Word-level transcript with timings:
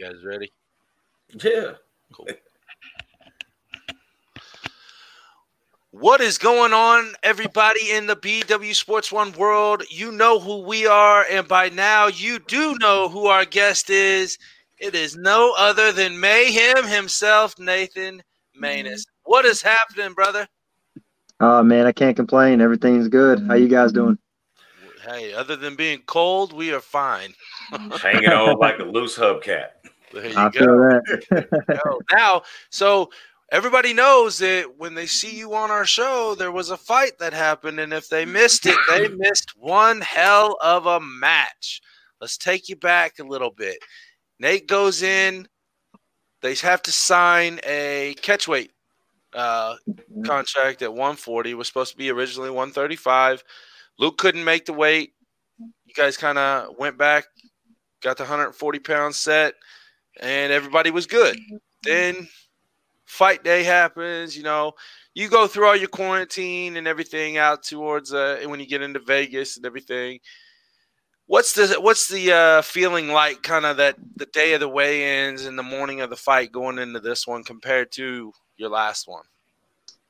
You 0.00 0.06
guys 0.06 0.24
ready? 0.24 0.50
Yeah. 1.44 1.72
Cool. 2.14 2.26
What 5.90 6.22
is 6.22 6.38
going 6.38 6.72
on, 6.72 7.12
everybody 7.22 7.90
in 7.90 8.06
the 8.06 8.16
BW 8.16 8.74
Sports 8.74 9.12
One 9.12 9.32
world? 9.32 9.82
You 9.90 10.10
know 10.10 10.40
who 10.40 10.62
we 10.62 10.86
are, 10.86 11.26
and 11.30 11.46
by 11.46 11.68
now 11.68 12.06
you 12.06 12.38
do 12.38 12.78
know 12.80 13.10
who 13.10 13.26
our 13.26 13.44
guest 13.44 13.90
is. 13.90 14.38
It 14.78 14.94
is 14.94 15.18
no 15.18 15.52
other 15.58 15.92
than 15.92 16.18
Mayhem 16.18 16.86
himself, 16.86 17.58
Nathan 17.58 18.22
Maness. 18.58 19.00
Mm-hmm. 19.02 19.30
What 19.30 19.44
is 19.44 19.60
happening, 19.60 20.14
brother? 20.14 20.48
Oh 21.40 21.62
man, 21.62 21.86
I 21.86 21.92
can't 21.92 22.16
complain. 22.16 22.62
Everything's 22.62 23.08
good. 23.08 23.46
How 23.46 23.52
you 23.52 23.68
guys 23.68 23.92
doing? 23.92 24.16
Hey, 25.06 25.34
other 25.34 25.56
than 25.56 25.76
being 25.76 26.00
cold, 26.06 26.54
we 26.54 26.72
are 26.72 26.80
fine. 26.80 27.34
Hanging 28.00 28.30
on 28.30 28.58
like 28.58 28.78
a 28.78 28.84
loose 28.84 29.18
hubcap. 29.18 29.66
There 30.12 30.26
you 30.28 30.36
I 30.36 30.48
go. 30.50 30.58
feel 30.58 30.78
that. 30.78 31.80
go. 31.84 32.00
Now, 32.12 32.42
so 32.70 33.10
everybody 33.52 33.92
knows 33.92 34.38
that 34.38 34.78
when 34.78 34.94
they 34.94 35.06
see 35.06 35.36
you 35.36 35.54
on 35.54 35.70
our 35.70 35.86
show, 35.86 36.34
there 36.34 36.52
was 36.52 36.70
a 36.70 36.76
fight 36.76 37.18
that 37.18 37.32
happened, 37.32 37.80
and 37.80 37.92
if 37.92 38.08
they 38.08 38.24
missed 38.24 38.66
it, 38.66 38.76
they 38.88 39.08
missed 39.16 39.52
one 39.56 40.00
hell 40.00 40.56
of 40.62 40.86
a 40.86 41.00
match. 41.00 41.80
Let's 42.20 42.36
take 42.36 42.68
you 42.68 42.76
back 42.76 43.18
a 43.18 43.24
little 43.24 43.50
bit. 43.50 43.78
Nate 44.38 44.66
goes 44.66 45.02
in. 45.02 45.46
They 46.42 46.54
have 46.56 46.82
to 46.82 46.92
sign 46.92 47.60
a 47.64 48.14
catchweight 48.22 48.70
uh, 49.34 49.76
contract 50.24 50.82
at 50.82 50.90
140. 50.90 51.50
It 51.50 51.54
was 51.54 51.66
supposed 51.68 51.92
to 51.92 51.98
be 51.98 52.10
originally 52.10 52.50
135. 52.50 53.44
Luke 53.98 54.16
couldn't 54.18 54.44
make 54.44 54.64
the 54.64 54.72
weight. 54.72 55.12
You 55.58 55.94
guys 55.94 56.16
kind 56.16 56.38
of 56.38 56.78
went 56.78 56.96
back, 56.96 57.24
got 58.00 58.16
the 58.16 58.22
140 58.22 58.78
pound 58.78 59.14
set, 59.14 59.54
and 60.18 60.52
everybody 60.52 60.90
was 60.90 61.06
good. 61.06 61.38
Then 61.82 62.28
fight 63.06 63.44
day 63.44 63.62
happens. 63.62 64.36
You 64.36 64.42
know, 64.42 64.72
you 65.14 65.28
go 65.28 65.46
through 65.46 65.66
all 65.66 65.76
your 65.76 65.88
quarantine 65.88 66.76
and 66.76 66.86
everything 66.86 67.36
out 67.36 67.62
towards 67.62 68.12
uh, 68.12 68.42
when 68.46 68.60
you 68.60 68.66
get 68.66 68.82
into 68.82 69.00
Vegas 69.00 69.56
and 69.56 69.66
everything. 69.66 70.20
What's 71.26 71.52
the 71.52 71.80
what's 71.80 72.08
the 72.08 72.32
uh, 72.32 72.62
feeling 72.62 73.08
like, 73.08 73.42
kind 73.42 73.64
of 73.64 73.76
that 73.76 73.96
the 74.16 74.26
day 74.26 74.54
of 74.54 74.60
the 74.60 74.68
weigh-ins 74.68 75.44
and 75.44 75.58
the 75.58 75.62
morning 75.62 76.00
of 76.00 76.10
the 76.10 76.16
fight 76.16 76.50
going 76.50 76.78
into 76.78 76.98
this 76.98 77.26
one 77.26 77.44
compared 77.44 77.92
to 77.92 78.32
your 78.56 78.68
last 78.68 79.06
one? 79.06 79.22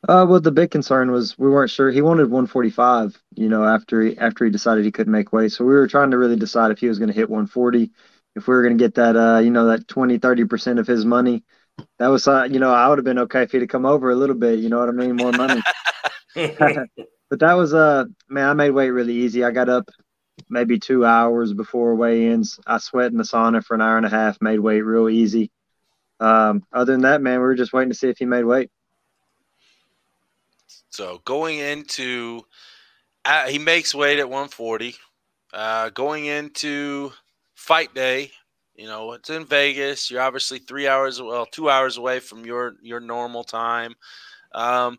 Uh, 0.08 0.24
well, 0.26 0.40
the 0.40 0.50
big 0.50 0.70
concern 0.70 1.10
was 1.10 1.38
we 1.38 1.50
weren't 1.50 1.70
sure. 1.70 1.90
He 1.90 2.00
wanted 2.00 2.30
145. 2.30 3.22
You 3.34 3.50
know, 3.50 3.64
after 3.64 4.00
he 4.02 4.16
after 4.16 4.46
he 4.46 4.50
decided 4.50 4.84
he 4.84 4.90
couldn't 4.90 5.12
make 5.12 5.32
weight, 5.32 5.52
so 5.52 5.64
we 5.64 5.74
were 5.74 5.86
trying 5.86 6.10
to 6.10 6.18
really 6.18 6.36
decide 6.36 6.70
if 6.70 6.78
he 6.78 6.88
was 6.88 6.98
going 6.98 7.10
to 7.10 7.14
hit 7.14 7.28
140, 7.28 7.90
if 8.36 8.46
we 8.46 8.54
were 8.54 8.62
going 8.62 8.76
to 8.76 8.82
get 8.82 8.94
that, 8.94 9.16
uh, 9.16 9.38
you 9.38 9.50
know, 9.50 9.66
that 9.66 9.88
20, 9.88 10.18
30 10.18 10.44
percent 10.44 10.78
of 10.78 10.86
his 10.86 11.04
money. 11.04 11.44
That 11.98 12.08
was, 12.08 12.28
uh, 12.28 12.44
you 12.50 12.58
know, 12.58 12.72
I 12.72 12.88
would 12.88 12.98
have 12.98 13.04
been 13.04 13.20
okay 13.20 13.42
if 13.42 13.52
he'd 13.52 13.62
have 13.62 13.68
come 13.68 13.86
over 13.86 14.10
a 14.10 14.14
little 14.14 14.34
bit. 14.34 14.58
You 14.58 14.68
know 14.68 14.78
what 14.78 14.88
I 14.88 14.92
mean? 14.92 15.16
More 15.16 15.32
money. 15.32 15.62
but 16.34 17.40
that 17.40 17.54
was, 17.54 17.74
uh, 17.74 18.04
man, 18.28 18.48
I 18.48 18.52
made 18.54 18.70
weight 18.70 18.90
really 18.90 19.14
easy. 19.14 19.44
I 19.44 19.50
got 19.50 19.68
up 19.68 19.90
maybe 20.48 20.78
two 20.78 21.04
hours 21.04 21.52
before 21.52 21.94
weigh-ins. 21.94 22.58
I 22.66 22.78
sweat 22.78 23.12
in 23.12 23.18
the 23.18 23.24
sauna 23.24 23.64
for 23.64 23.74
an 23.74 23.80
hour 23.80 23.96
and 23.96 24.06
a 24.06 24.10
half. 24.10 24.40
Made 24.40 24.60
weight 24.60 24.82
real 24.82 25.08
easy. 25.08 25.50
Um, 26.20 26.64
other 26.72 26.92
than 26.92 27.02
that, 27.02 27.22
man, 27.22 27.38
we 27.38 27.44
were 27.44 27.54
just 27.54 27.72
waiting 27.72 27.90
to 27.90 27.96
see 27.96 28.08
if 28.08 28.18
he 28.18 28.26
made 28.26 28.44
weight. 28.44 28.70
So 30.90 31.22
going 31.24 31.58
into, 31.58 32.44
uh, 33.24 33.46
he 33.46 33.58
makes 33.58 33.94
weight 33.94 34.18
at 34.18 34.28
140. 34.28 34.96
Uh, 35.52 35.90
going 35.90 36.26
into 36.26 37.12
fight 37.60 37.94
day, 37.94 38.30
you 38.74 38.86
know 38.86 39.12
it's 39.12 39.30
in 39.30 39.44
Vegas. 39.44 40.10
You're 40.10 40.22
obviously 40.22 40.58
three 40.58 40.88
hours, 40.88 41.20
well, 41.20 41.46
two 41.46 41.70
hours 41.70 41.96
away 41.96 42.20
from 42.20 42.44
your 42.44 42.74
your 42.82 43.00
normal 43.00 43.44
time. 43.44 43.94
Um, 44.52 44.98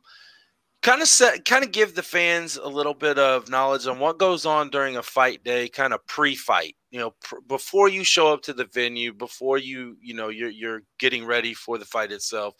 kind 0.81 1.01
of 1.01 1.07
set, 1.07 1.45
kind 1.45 1.63
of 1.63 1.71
give 1.71 1.95
the 1.95 2.03
fans 2.03 2.57
a 2.57 2.67
little 2.67 2.93
bit 2.93 3.19
of 3.19 3.49
knowledge 3.49 3.85
on 3.87 3.99
what 3.99 4.17
goes 4.17 4.45
on 4.45 4.69
during 4.69 4.97
a 4.97 5.03
fight 5.03 5.43
day, 5.43 5.67
kind 5.67 5.93
of 5.93 6.05
pre-fight. 6.07 6.75
You 6.89 6.99
know, 6.99 7.13
pr- 7.21 7.41
before 7.47 7.89
you 7.89 8.03
show 8.03 8.31
up 8.33 8.41
to 8.43 8.53
the 8.53 8.65
venue, 8.73 9.13
before 9.13 9.57
you 9.57 9.97
you 10.01 10.13
know 10.13 10.29
you're 10.29 10.49
you're 10.49 10.83
getting 10.99 11.25
ready 11.25 11.53
for 11.53 11.77
the 11.77 11.85
fight 11.85 12.11
itself 12.11 12.55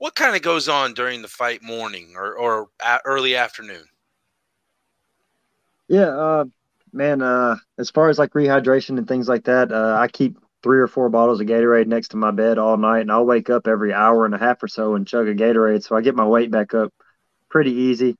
what 0.00 0.14
kind 0.14 0.34
of 0.34 0.40
goes 0.40 0.66
on 0.66 0.94
during 0.94 1.20
the 1.20 1.28
fight 1.28 1.62
morning 1.62 2.14
or, 2.16 2.34
or 2.34 2.68
a- 2.82 3.00
early 3.04 3.36
afternoon? 3.36 3.84
Yeah, 5.88 6.08
uh, 6.08 6.44
man. 6.92 7.22
Uh, 7.22 7.56
as 7.78 7.90
far 7.90 8.08
as 8.08 8.18
like 8.18 8.32
rehydration 8.32 8.98
and 8.98 9.06
things 9.06 9.28
like 9.28 9.44
that, 9.44 9.72
uh, 9.72 9.96
I 9.98 10.08
keep 10.08 10.38
three 10.62 10.80
or 10.80 10.86
four 10.86 11.08
bottles 11.08 11.40
of 11.40 11.46
Gatorade 11.46 11.86
next 11.86 12.08
to 12.08 12.16
my 12.16 12.30
bed 12.30 12.58
all 12.58 12.76
night, 12.76 13.00
and 13.00 13.12
I'll 13.12 13.24
wake 13.26 13.50
up 13.50 13.66
every 13.66 13.92
hour 13.92 14.24
and 14.24 14.34
a 14.34 14.38
half 14.38 14.62
or 14.62 14.68
so 14.68 14.94
and 14.94 15.06
chug 15.06 15.28
a 15.28 15.34
Gatorade, 15.34 15.82
so 15.82 15.96
I 15.96 16.02
get 16.02 16.14
my 16.14 16.26
weight 16.26 16.50
back 16.50 16.74
up 16.74 16.92
pretty 17.48 17.72
easy. 17.72 18.16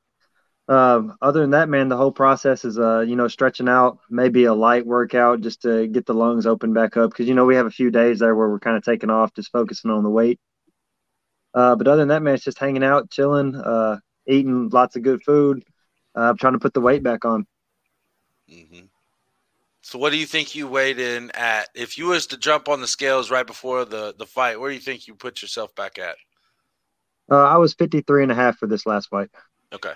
Um, 0.69 1.17
other 1.21 1.41
than 1.41 1.51
that, 1.51 1.69
man, 1.69 1.89
the 1.89 1.97
whole 1.97 2.13
process 2.13 2.65
is, 2.65 2.79
uh, 2.79 3.01
you 3.01 3.17
know, 3.17 3.27
stretching 3.27 3.69
out, 3.69 3.99
maybe 4.09 4.45
a 4.45 4.55
light 4.55 4.87
workout 4.87 5.41
just 5.41 5.63
to 5.63 5.89
get 5.89 6.07
the 6.07 6.15
lungs 6.15 6.47
open 6.47 6.73
back 6.73 6.97
up, 6.97 7.11
because 7.11 7.27
you 7.27 7.35
know 7.35 7.45
we 7.45 7.57
have 7.57 7.67
a 7.67 7.71
few 7.71 7.91
days 7.91 8.21
there 8.21 8.35
where 8.35 8.49
we're 8.49 8.61
kind 8.61 8.77
of 8.77 8.85
taking 8.85 9.11
off, 9.11 9.35
just 9.35 9.51
focusing 9.51 9.91
on 9.91 10.05
the 10.05 10.11
weight. 10.11 10.39
Uh, 11.53 11.75
but 11.75 11.89
other 11.89 11.99
than 11.99 12.09
that, 12.09 12.23
man, 12.23 12.35
it's 12.35 12.45
just 12.45 12.61
hanging 12.61 12.85
out, 12.85 13.11
chilling, 13.11 13.57
uh, 13.57 13.99
eating 14.29 14.69
lots 14.69 14.95
of 14.95 15.03
good 15.03 15.23
food, 15.25 15.65
uh, 16.15 16.33
trying 16.39 16.53
to 16.53 16.61
put 16.61 16.73
the 16.73 16.81
weight 16.81 17.03
back 17.03 17.25
on. 17.25 17.47
Mm-hmm. 18.51 18.87
So, 19.83 19.99
what 19.99 20.11
do 20.11 20.19
you 20.19 20.27
think 20.27 20.55
you 20.55 20.69
weighed 20.69 20.99
in 20.99 21.31
at? 21.33 21.69
If 21.75 21.97
you 21.97 22.07
was 22.07 22.27
to 22.29 22.37
jump 22.37 22.69
on 22.69 22.81
the 22.81 22.87
scales 22.87 23.31
right 23.31 23.47
before 23.47 23.85
the 23.85 24.15
the 24.19 24.27
fight, 24.27 24.61
where 24.61 24.71
do 24.71 24.75
you 24.75 24.81
think 24.81 25.07
you 25.07 25.15
put 25.15 25.41
yourself 25.41 25.75
back 25.75 25.99
at? 25.99 26.17
Uh, 27.31 27.45
I 27.45 27.57
was 27.57 27.75
53 27.75 28.25
and 28.25 28.33
a 28.33 28.35
half 28.35 28.59
for 28.59 28.67
this 28.67 28.87
last 28.87 29.09
fight. 29.09 29.31
Okay, 29.73 29.93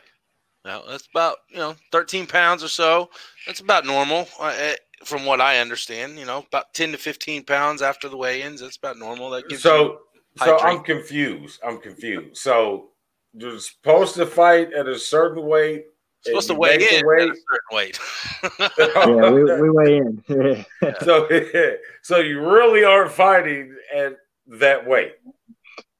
now 0.64 0.82
that's 0.88 1.06
about 1.06 1.38
you 1.50 1.58
know 1.58 1.76
13 1.92 2.26
pounds 2.26 2.64
or 2.64 2.68
so. 2.68 3.10
That's 3.46 3.60
about 3.60 3.84
normal, 3.84 4.26
uh, 4.40 4.54
eh, 4.56 4.76
from 5.04 5.26
what 5.26 5.40
I 5.40 5.58
understand. 5.58 6.18
You 6.18 6.24
know, 6.24 6.44
about 6.46 6.72
10 6.72 6.92
to 6.92 6.98
15 6.98 7.44
pounds 7.44 7.82
after 7.82 8.08
the 8.08 8.16
weigh-ins. 8.16 8.60
That's 8.60 8.76
about 8.76 8.98
normal. 8.98 9.30
That 9.30 9.48
gives 9.48 9.64
you 9.64 9.70
So, 9.70 10.00
so. 10.38 10.58
I'm 10.60 10.82
confused. 10.82 11.60
I'm 11.66 11.78
confused. 11.78 12.38
So 12.38 12.90
you're 13.34 13.58
supposed 13.58 14.14
to 14.14 14.26
fight 14.26 14.72
at 14.72 14.88
a 14.88 14.98
certain 14.98 15.44
weight. 15.44 15.86
Supposed 16.24 16.48
to 16.48 16.54
and 16.54 16.80
you 16.82 16.88
weigh 16.88 16.98
in 16.98 17.06
weight. 17.06 17.22
at 17.22 17.36
a 17.36 17.40
certain 17.50 17.72
weight. 17.72 17.98
Yeah, 19.22 19.30
we, 19.30 19.44
we 19.44 19.70
weigh 19.70 19.96
in. 19.98 20.24
so, 21.02 21.28
so 22.02 22.18
you 22.18 22.40
really 22.40 22.84
aren't 22.84 23.12
fighting 23.12 23.74
at 23.94 24.16
that 24.58 24.86
weight. 24.86 25.14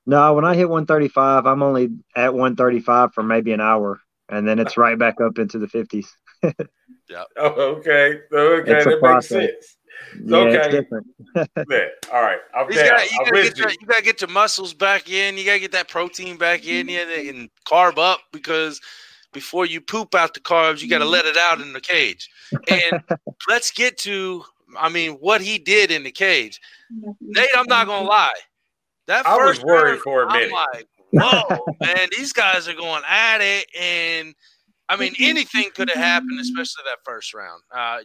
no, 0.07 0.35
when 0.35 0.45
I 0.45 0.55
hit 0.55 0.69
135, 0.69 1.47
I'm 1.47 1.63
only 1.63 1.91
at 2.17 2.33
135 2.35 3.13
for 3.15 3.23
maybe 3.23 3.53
an 3.53 3.61
hour, 3.61 4.01
and 4.29 4.47
then 4.47 4.59
it's 4.59 4.77
right 4.77 4.99
back 4.99 5.21
up 5.21 5.39
into 5.39 5.59
the 5.59 5.67
50s. 5.67 6.07
Oh, 7.37 7.47
okay. 7.77 8.21
Okay, 8.33 8.73
It's 8.73 8.87
a 8.87 8.91
that 8.91 9.01
makes 9.03 9.29
sense. 9.29 9.77
Yeah, 10.25 10.37
Okay. 10.39 10.57
it's 10.57 10.69
different. 10.69 11.07
Yeah. 11.37 11.87
All 12.13 12.21
right. 12.23 12.39
I'm 12.55 12.69
You 12.71 12.75
down. 12.77 12.89
gotta, 12.89 13.05
you, 13.11 13.19
gotta 13.25 13.43
get 13.43 13.57
you. 13.59 13.63
your, 13.63 13.71
you 13.73 13.87
gotta 13.87 14.03
get 14.03 14.21
your 14.21 14.31
muscles 14.31 14.75
back 14.75 15.09
in. 15.11 15.37
You 15.39 15.45
gotta 15.45 15.59
get 15.61 15.73
that 15.73 15.89
protein 15.89 16.37
back 16.37 16.67
in 16.67 16.89
you 16.89 16.99
and 16.99 17.49
carb 17.67 17.99
up 17.99 18.21
because 18.33 18.81
before 19.35 19.67
you 19.67 19.81
poop 19.81 20.15
out 20.15 20.33
the 20.33 20.41
carbs, 20.41 20.81
you 20.81 20.89
gotta 20.89 21.05
let 21.05 21.27
it 21.27 21.37
out 21.37 21.61
in 21.61 21.75
the 21.75 21.81
cage. 21.81 22.31
And 22.69 23.03
let's 23.49 23.71
get 23.71 23.99
to, 23.99 24.45
I 24.79 24.89
mean, 24.89 25.13
what 25.15 25.43
he 25.43 25.59
did 25.59 25.91
in 25.91 26.05
the 26.05 26.11
cage. 26.11 26.61
Nate, 27.21 27.49
I'm 27.55 27.67
not 27.69 27.87
gonna 27.87 28.09
lie. 28.09 28.33
That 29.07 29.27
I 29.27 29.37
was 29.37 29.57
first 29.59 29.65
worried 29.65 29.91
round, 29.91 30.01
for 30.03 30.23
a 30.23 30.27
I'm 30.29 30.41
minute. 30.41 30.53
like, 30.53 30.89
whoa, 31.11 31.67
man, 31.83 32.09
these 32.17 32.33
guys 32.33 32.67
are 32.69 32.75
going 32.75 33.03
at 33.07 33.43
it, 33.43 33.67
and 33.79 34.35
I 34.89 34.97
mean, 34.97 35.15
anything 35.19 35.71
could 35.75 35.91
have 35.91 35.99
happened, 35.99 36.41
especially 36.41 36.85
that 36.87 36.99
first 37.05 37.35
round. 37.35 37.63
Uh, 37.71 37.99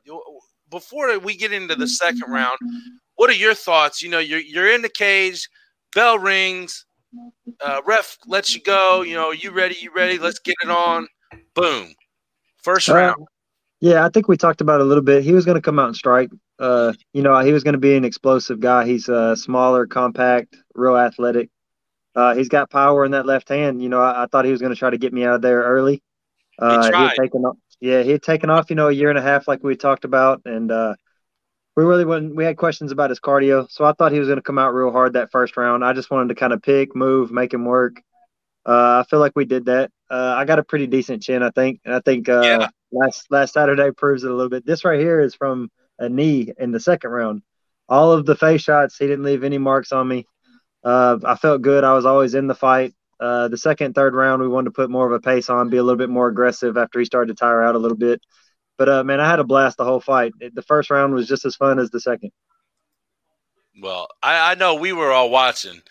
before 0.70 1.18
we 1.20 1.36
get 1.36 1.54
into 1.54 1.76
the 1.76 1.88
second 1.88 2.30
round, 2.30 2.58
what 3.16 3.30
are 3.30 3.34
your 3.34 3.54
thoughts? 3.54 4.02
You 4.02 4.10
know, 4.10 4.20
you're 4.20 4.40
you're 4.40 4.74
in 4.74 4.82
the 4.82 4.90
cage, 4.90 5.48
bell 5.94 6.20
rings, 6.20 6.86
uh, 7.62 7.82
ref 7.86 8.18
lets 8.28 8.54
you 8.56 8.62
go. 8.62 9.02
You 9.02 9.16
know, 9.16 9.32
you 9.32 9.52
ready? 9.52 9.76
You 9.80 9.92
ready? 9.94 10.18
Let's 10.18 10.40
get 10.40 10.56
it 10.64 10.70
on. 10.70 11.08
Boom, 11.54 11.94
first 12.58 12.90
Uh, 12.90 12.96
round. 12.96 13.28
Yeah, 13.82 14.06
I 14.06 14.10
think 14.10 14.28
we 14.28 14.36
talked 14.36 14.62
about 14.62 14.82
a 14.82 14.84
little 14.84 15.04
bit. 15.04 15.24
He 15.24 15.34
was 15.34 15.46
going 15.46 15.56
to 15.56 15.62
come 15.62 15.80
out 15.80 15.88
and 15.88 15.96
strike. 15.96 16.30
Uh, 16.60 16.94
you 17.14 17.22
know, 17.22 17.40
he 17.40 17.54
was 17.54 17.64
going 17.64 17.74
to 17.74 17.80
be 17.80 17.96
an 17.96 18.04
explosive 18.04 18.60
guy. 18.60 18.86
He's 18.86 19.08
uh, 19.08 19.36
smaller, 19.36 19.88
compact, 19.88 20.58
real 20.76 20.98
athletic. 20.98 21.50
Uh, 22.14 22.36
he's 22.36 22.50
got 22.50 22.70
power 22.70 23.06
in 23.06 23.12
that 23.12 23.26
left 23.26 23.48
hand. 23.48 23.82
You 23.82 23.88
know, 23.88 24.02
I, 24.02 24.24
I 24.24 24.26
thought 24.26 24.44
he 24.44 24.52
was 24.52 24.60
going 24.60 24.74
to 24.74 24.80
try 24.80 24.90
to 24.90 24.98
get 24.98 25.14
me 25.14 25.24
out 25.24 25.36
of 25.36 25.42
there 25.42 25.62
early. 25.64 26.04
Uh, 26.58 26.84
he 26.84 26.90
tried. 26.90 27.08
had 27.08 27.14
taken 27.16 27.46
off. 27.46 27.58
Yeah, 27.80 28.04
he 28.04 28.12
had 28.12 28.22
taken 28.22 28.50
off. 28.50 28.70
You 28.70 28.76
know, 28.76 28.90
a 28.90 28.92
year 28.92 29.10
and 29.10 29.18
a 29.18 29.22
half, 29.22 29.48
like 29.48 29.64
we 29.64 29.78
talked 29.78 30.04
about, 30.04 30.42
and 30.44 30.70
uh, 30.70 30.96
we 31.78 31.86
really 31.86 32.04
went. 32.04 32.36
We 32.36 32.44
had 32.44 32.58
questions 32.58 32.92
about 32.92 33.12
his 33.12 33.22
cardio, 33.22 33.72
so 33.72 33.86
I 33.86 33.94
thought 33.94 34.12
he 34.12 34.20
was 34.20 34.28
going 34.28 34.40
to 34.40 34.44
come 34.44 34.60
out 34.60 34.74
real 34.74 34.92
hard 34.92 35.14
that 35.14 35.32
first 35.32 35.56
round. 35.56 35.86
I 35.86 35.94
just 35.94 36.12
wanted 36.12 36.30
to 36.30 36.36
kind 36.36 36.52
of 36.52 36.62
pick, 36.62 36.94
move, 36.94 37.32
make 37.32 37.54
him 37.54 37.64
work. 37.64 38.02
Uh, 38.66 39.02
I 39.02 39.06
feel 39.10 39.20
like 39.20 39.32
we 39.38 39.46
did 39.46 39.66
that. 39.68 39.92
Uh, 40.10 40.34
I 40.38 40.46
got 40.46 40.60
a 40.60 40.64
pretty 40.64 40.88
decent 40.88 41.22
chin, 41.22 41.44
I 41.44 41.52
think. 41.52 41.82
And 41.86 41.94
I 41.94 42.00
think 42.00 42.28
uh, 42.30 42.42
Yeah. 42.44 42.68
last 42.92 43.28
last 43.30 43.54
Saturday 43.54 43.92
proves 43.92 44.24
it 44.24 44.32
a 44.32 44.34
little 44.34 44.50
bit. 44.50 44.66
This 44.66 44.84
right 44.86 45.00
here 45.00 45.20
is 45.22 45.36
from 45.36 45.70
a 46.00 46.10
knee 46.10 46.52
in 46.58 46.72
the 46.72 46.80
second 46.80 47.12
round. 47.12 47.42
all 47.88 48.12
of 48.12 48.26
the 48.26 48.36
face 48.36 48.62
shots, 48.62 48.98
he 48.98 49.08
didn't 49.08 49.26
leave 49.26 49.44
any 49.44 49.58
marks 49.58 49.92
on 49.92 50.08
me. 50.08 50.26
Uh, 50.84 51.18
I 51.26 51.36
felt 51.36 51.62
good. 51.64 51.84
I 51.84 51.94
was 51.94 52.06
always 52.06 52.36
in 52.36 52.48
the 52.48 52.56
fight. 52.56 52.94
Uh, 53.20 53.48
the 53.50 53.58
second, 53.58 53.96
third 53.96 54.14
round, 54.14 54.42
we 54.42 54.48
wanted 54.48 54.66
to 54.66 54.72
put 54.72 54.90
more 54.90 55.06
of 55.08 55.12
a 55.12 55.20
pace 55.20 55.50
on, 55.50 55.70
be 55.70 55.78
a 55.78 55.84
little 55.84 55.98
bit 55.98 56.10
more 56.10 56.28
aggressive 56.30 56.78
after 56.78 57.00
he 57.00 57.06
started 57.06 57.36
to 57.36 57.40
tire 57.40 57.64
out 57.64 57.76
a 57.76 57.80
little 57.80 57.98
bit. 57.98 58.22
But 58.78 58.88
uh, 58.90 59.04
man, 59.04 59.20
I 59.20 59.30
had 59.30 59.40
a 59.40 59.44
blast 59.44 59.78
the 59.78 59.84
whole 59.86 60.00
fight. 60.00 60.34
The 60.40 60.62
first 60.62 60.90
round 60.90 61.14
was 61.14 61.28
just 61.28 61.46
as 61.46 61.56
fun 61.56 61.80
as 61.80 61.90
the 61.90 62.00
second. 62.00 62.32
Well, 63.82 64.08
I, 64.22 64.52
I 64.52 64.56
know 64.56 64.76
we 64.76 64.94
were 64.94 65.12
all 65.12 65.30
watching, 65.30 65.82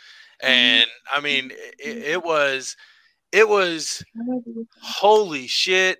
and 0.41 0.87
I 1.12 1.21
mean, 1.21 1.50
it, 1.79 1.99
it 1.99 2.25
was, 2.25 2.76
it 3.32 3.48
was, 3.48 4.02
holy 4.80 5.46
shit! 5.46 5.98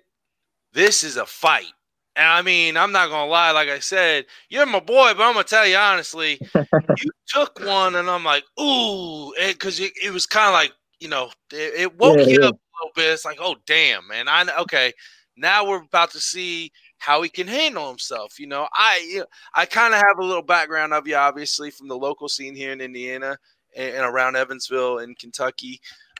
This 0.73 1.03
is 1.03 1.17
a 1.17 1.25
fight. 1.25 1.71
And 2.15 2.27
I 2.27 2.41
mean, 2.41 2.75
I'm 2.75 2.91
not 2.91 3.09
gonna 3.09 3.29
lie. 3.29 3.51
Like 3.51 3.69
I 3.69 3.79
said, 3.79 4.25
you're 4.49 4.65
my 4.65 4.79
boy, 4.79 5.13
but 5.15 5.23
I'm 5.23 5.33
gonna 5.33 5.43
tell 5.43 5.65
you 5.65 5.77
honestly, 5.77 6.39
you 6.55 7.11
took 7.27 7.59
one, 7.59 7.95
and 7.95 8.09
I'm 8.09 8.23
like, 8.23 8.43
ooh, 8.59 9.31
because 9.47 9.79
it, 9.79 9.93
it, 10.03 10.11
was 10.11 10.25
kind 10.25 10.47
of 10.47 10.53
like, 10.53 10.73
you 10.99 11.07
know, 11.07 11.29
it, 11.53 11.81
it 11.81 11.97
woke 11.97 12.17
yeah, 12.17 12.25
you 12.25 12.39
yeah. 12.41 12.47
up 12.47 12.55
a 12.55 12.75
little 12.81 12.93
bit. 12.95 13.13
It's 13.13 13.25
like, 13.25 13.39
oh 13.39 13.55
damn, 13.65 14.07
man. 14.07 14.27
I 14.27 14.45
okay. 14.59 14.91
Now 15.37 15.65
we're 15.65 15.81
about 15.81 16.11
to 16.11 16.19
see 16.19 16.71
how 16.97 17.21
he 17.21 17.29
can 17.29 17.47
handle 17.47 17.87
himself. 17.87 18.39
You 18.39 18.47
know, 18.47 18.67
I 18.73 19.23
I 19.53 19.65
kind 19.65 19.93
of 19.93 20.01
have 20.01 20.19
a 20.19 20.25
little 20.25 20.43
background 20.43 20.93
of 20.93 21.07
you, 21.07 21.15
obviously, 21.15 21.71
from 21.71 21.87
the 21.87 21.97
local 21.97 22.27
scene 22.27 22.55
here 22.55 22.73
in 22.73 22.81
Indiana 22.81 23.37
and, 23.77 23.95
and 23.95 24.05
around 24.05 24.35
Evansville 24.35 24.99
and 24.99 25.17
Kentucky, 25.17 25.79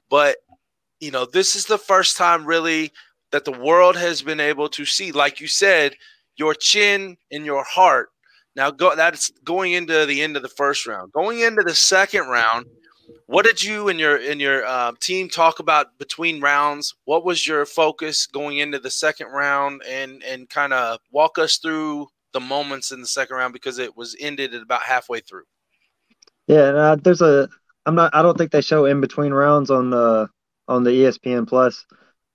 but 0.09 0.37
you 0.99 1.11
know, 1.11 1.25
this 1.25 1.55
is 1.55 1.65
the 1.65 1.77
first 1.77 2.17
time 2.17 2.45
really 2.45 2.91
that 3.31 3.45
the 3.45 3.51
world 3.51 3.95
has 3.95 4.21
been 4.21 4.39
able 4.39 4.69
to 4.69 4.85
see. 4.85 5.11
Like 5.11 5.39
you 5.39 5.47
said, 5.47 5.95
your 6.35 6.53
chin 6.53 7.17
and 7.31 7.45
your 7.45 7.63
heart. 7.63 8.09
Now 8.55 8.71
go 8.71 8.95
that's 8.95 9.29
going 9.43 9.73
into 9.73 10.05
the 10.05 10.21
end 10.21 10.35
of 10.35 10.41
the 10.41 10.49
first 10.49 10.85
round. 10.87 11.11
Going 11.11 11.41
into 11.41 11.61
the 11.63 11.75
second 11.75 12.27
round, 12.27 12.65
what 13.27 13.45
did 13.45 13.63
you 13.63 13.89
and 13.89 13.99
your 13.99 14.17
and 14.17 14.41
your 14.41 14.65
uh, 14.65 14.93
team 14.99 15.29
talk 15.29 15.59
about 15.59 15.97
between 15.99 16.41
rounds? 16.41 16.95
What 17.05 17.23
was 17.23 17.45
your 17.45 17.65
focus 17.65 18.25
going 18.25 18.57
into 18.57 18.79
the 18.79 18.89
second 18.89 19.27
round, 19.27 19.83
and 19.87 20.23
and 20.23 20.49
kind 20.49 20.73
of 20.73 20.99
walk 21.11 21.37
us 21.37 21.57
through 21.57 22.07
the 22.33 22.39
moments 22.39 22.91
in 22.91 23.01
the 23.01 23.07
second 23.07 23.37
round 23.37 23.53
because 23.53 23.79
it 23.79 23.95
was 23.95 24.15
ended 24.19 24.53
at 24.53 24.61
about 24.61 24.81
halfway 24.81 25.19
through. 25.19 25.43
Yeah, 26.47 26.73
uh, 26.73 26.95
there's 26.95 27.21
a. 27.21 27.49
I'm 27.85 27.95
not. 27.95 28.13
I 28.13 28.21
don't 28.21 28.37
think 28.37 28.51
they 28.51 28.61
show 28.61 28.85
in 28.85 29.01
between 29.01 29.33
rounds 29.33 29.71
on 29.71 29.89
the 29.89 30.27
on 30.69 30.83
the 30.83 30.91
ESPN 30.91 31.47
Plus. 31.47 31.85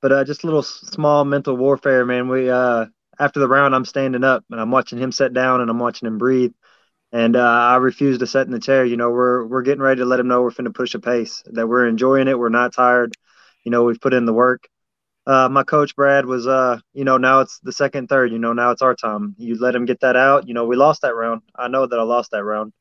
But 0.02 0.12
uh, 0.12 0.24
just 0.24 0.42
a 0.42 0.46
little 0.46 0.62
small 0.62 1.24
mental 1.24 1.56
warfare, 1.56 2.04
man. 2.04 2.28
We 2.28 2.50
uh, 2.50 2.86
after 3.18 3.40
the 3.40 3.48
round, 3.48 3.74
I'm 3.74 3.86
standing 3.86 4.24
up 4.24 4.44
and 4.50 4.60
I'm 4.60 4.70
watching 4.70 4.98
him 4.98 5.12
sit 5.12 5.32
down 5.32 5.62
and 5.62 5.70
I'm 5.70 5.78
watching 5.78 6.06
him 6.06 6.18
breathe. 6.18 6.52
And 7.12 7.36
uh, 7.36 7.40
I 7.40 7.76
refuse 7.76 8.18
to 8.18 8.26
sit 8.26 8.46
in 8.46 8.52
the 8.52 8.58
chair. 8.58 8.84
You 8.84 8.96
know, 8.96 9.10
we're 9.10 9.46
we're 9.46 9.62
getting 9.62 9.82
ready 9.82 10.00
to 10.00 10.04
let 10.04 10.20
him 10.20 10.28
know 10.28 10.42
we're 10.42 10.50
finna 10.50 10.74
push 10.74 10.94
a 10.94 10.98
pace, 10.98 11.42
that 11.46 11.66
we're 11.66 11.86
enjoying 11.86 12.28
it, 12.28 12.38
we're 12.38 12.48
not 12.50 12.74
tired. 12.74 13.14
You 13.62 13.70
know, 13.70 13.84
we've 13.84 14.00
put 14.00 14.12
in 14.12 14.26
the 14.26 14.34
work. 14.34 14.68
Uh, 15.26 15.48
my 15.48 15.62
coach 15.62 15.96
Brad 15.96 16.26
was, 16.26 16.46
uh, 16.46 16.78
you 16.92 17.04
know, 17.04 17.16
now 17.16 17.40
it's 17.40 17.58
the 17.60 17.72
second, 17.72 18.08
third. 18.08 18.30
You 18.30 18.38
know, 18.38 18.52
now 18.52 18.72
it's 18.72 18.82
our 18.82 18.94
time. 18.94 19.34
You 19.38 19.58
let 19.58 19.74
him 19.74 19.86
get 19.86 20.00
that 20.00 20.16
out. 20.16 20.46
You 20.46 20.52
know, 20.52 20.66
we 20.66 20.76
lost 20.76 21.00
that 21.00 21.14
round. 21.14 21.40
I 21.56 21.68
know 21.68 21.86
that 21.86 21.98
I 21.98 22.02
lost 22.02 22.32
that 22.32 22.44
round, 22.44 22.74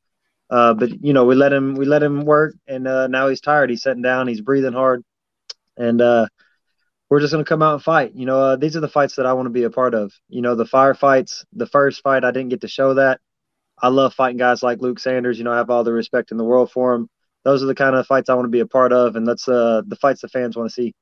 uh, 0.49 0.73
but 0.73 0.89
you 1.01 1.13
know, 1.13 1.23
we 1.23 1.35
let 1.35 1.53
him, 1.53 1.75
we 1.75 1.85
let 1.85 2.03
him 2.03 2.25
work, 2.25 2.55
and 2.67 2.85
uh, 2.85 3.07
now 3.07 3.29
he's 3.29 3.39
tired. 3.39 3.69
He's 3.69 3.83
sitting 3.83 4.01
down. 4.01 4.27
He's 4.27 4.41
breathing 4.41 4.73
hard, 4.73 5.03
and 5.77 6.01
uh, 6.01 6.27
we're 7.09 7.19
just 7.19 7.33
to 7.33 7.43
come 7.43 7.61
out 7.61 7.73
and 7.73 7.83
fight. 7.83 8.13
You 8.15 8.25
know, 8.25 8.39
uh, 8.39 8.55
these 8.55 8.75
are 8.75 8.79
the 8.79 8.87
fights 8.87 9.15
that 9.15 9.25
I 9.25 9.33
want 9.33 9.45
to 9.45 9.51
be 9.51 9.63
a 9.63 9.69
part 9.69 9.93
of. 9.93 10.11
You 10.29 10.41
know, 10.41 10.55
the 10.55 10.65
firefights, 10.65 11.45
the 11.53 11.67
first 11.67 12.01
fight, 12.01 12.23
I 12.23 12.31
didn't 12.31 12.49
get 12.49 12.61
to 12.61 12.67
show 12.67 12.95
that. 12.95 13.19
I 13.81 13.89
love 13.89 14.13
fighting 14.13 14.37
guys 14.37 14.63
like 14.63 14.81
Luke 14.81 14.99
Sanders. 14.99 15.37
You 15.37 15.43
know, 15.43 15.51
I 15.51 15.57
have 15.57 15.69
all 15.69 15.83
the 15.83 15.93
respect 15.93 16.31
in 16.31 16.37
the 16.37 16.43
world 16.43 16.71
for 16.71 16.93
him. 16.93 17.09
Those 17.43 17.61
are 17.61 17.65
the 17.67 17.75
kind 17.75 17.95
of 17.95 18.07
fights 18.07 18.29
I 18.29 18.35
want 18.35 18.45
to 18.45 18.49
be 18.49 18.61
a 18.61 18.65
part 18.65 18.93
of, 18.93 19.15
and 19.15 19.27
that's 19.27 19.47
uh, 19.47 19.81
the 19.85 19.97
fights 19.97 20.21
the 20.21 20.29
fans 20.29 20.55
want 20.55 20.69
to 20.69 20.73
see. 20.73 20.95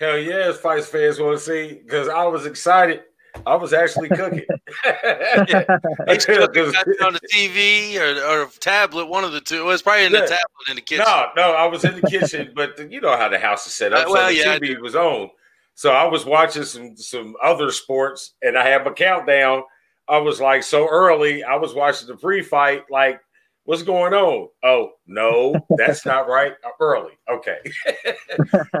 Hell 0.00 0.18
yeah, 0.18 0.52
fights 0.52 0.88
fans 0.88 1.20
want 1.20 1.38
to 1.38 1.44
see 1.44 1.80
because 1.82 2.08
I 2.08 2.24
was 2.24 2.46
excited 2.46 3.02
I 3.46 3.54
was 3.56 3.72
actually 3.72 4.08
cooking. 4.08 4.44
yeah. 4.84 5.64
cooking 5.64 6.38
on 7.02 7.12
the 7.12 7.20
TV 7.32 7.96
or, 7.96 8.44
or 8.44 8.50
tablet, 8.60 9.06
one 9.06 9.24
of 9.24 9.32
the 9.32 9.40
two. 9.40 9.60
It 9.60 9.64
was 9.64 9.82
probably 9.82 10.06
in 10.06 10.12
yeah. 10.12 10.20
the 10.20 10.26
tablet 10.26 10.68
in 10.70 10.76
the 10.76 10.82
kitchen. 10.82 11.04
No, 11.06 11.26
no, 11.36 11.52
I 11.52 11.66
was 11.66 11.84
in 11.84 12.00
the 12.00 12.08
kitchen, 12.08 12.52
but 12.56 12.76
the, 12.76 12.88
you 12.90 13.00
know 13.00 13.16
how 13.16 13.28
the 13.28 13.38
house 13.38 13.66
is 13.66 13.74
set 13.74 13.92
up. 13.92 14.08
Uh, 14.08 14.10
well, 14.12 14.28
so 14.28 14.34
the 14.34 14.38
yeah, 14.38 14.58
TV 14.58 14.80
was 14.80 14.94
on. 14.94 15.30
So 15.74 15.92
I 15.92 16.04
was 16.04 16.24
watching 16.24 16.64
some 16.64 16.96
some 16.96 17.36
other 17.42 17.70
sports, 17.70 18.34
and 18.42 18.58
I 18.58 18.68
have 18.68 18.86
a 18.86 18.92
countdown. 18.92 19.62
I 20.08 20.18
was 20.18 20.40
like 20.40 20.62
so 20.62 20.88
early. 20.88 21.44
I 21.44 21.56
was 21.56 21.74
watching 21.74 22.08
the 22.08 22.16
pre-fight, 22.16 22.84
like 22.90 23.20
what's 23.64 23.82
going 23.82 24.14
on? 24.14 24.48
Oh, 24.64 24.92
no, 25.06 25.54
that's 25.76 26.06
not 26.06 26.26
right. 26.26 26.54
Early. 26.80 27.12
Okay. 27.30 27.58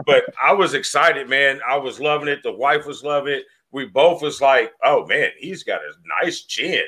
but 0.06 0.24
I 0.42 0.54
was 0.54 0.72
excited, 0.72 1.28
man. 1.28 1.60
I 1.68 1.76
was 1.76 2.00
loving 2.00 2.28
it. 2.28 2.42
The 2.42 2.52
wife 2.52 2.86
was 2.86 3.04
loving 3.04 3.34
it 3.34 3.44
we 3.72 3.86
both 3.86 4.22
was 4.22 4.40
like, 4.40 4.72
oh 4.84 5.06
man, 5.06 5.30
he's 5.38 5.62
got 5.62 5.80
a 5.80 6.24
nice 6.24 6.42
chin. 6.42 6.84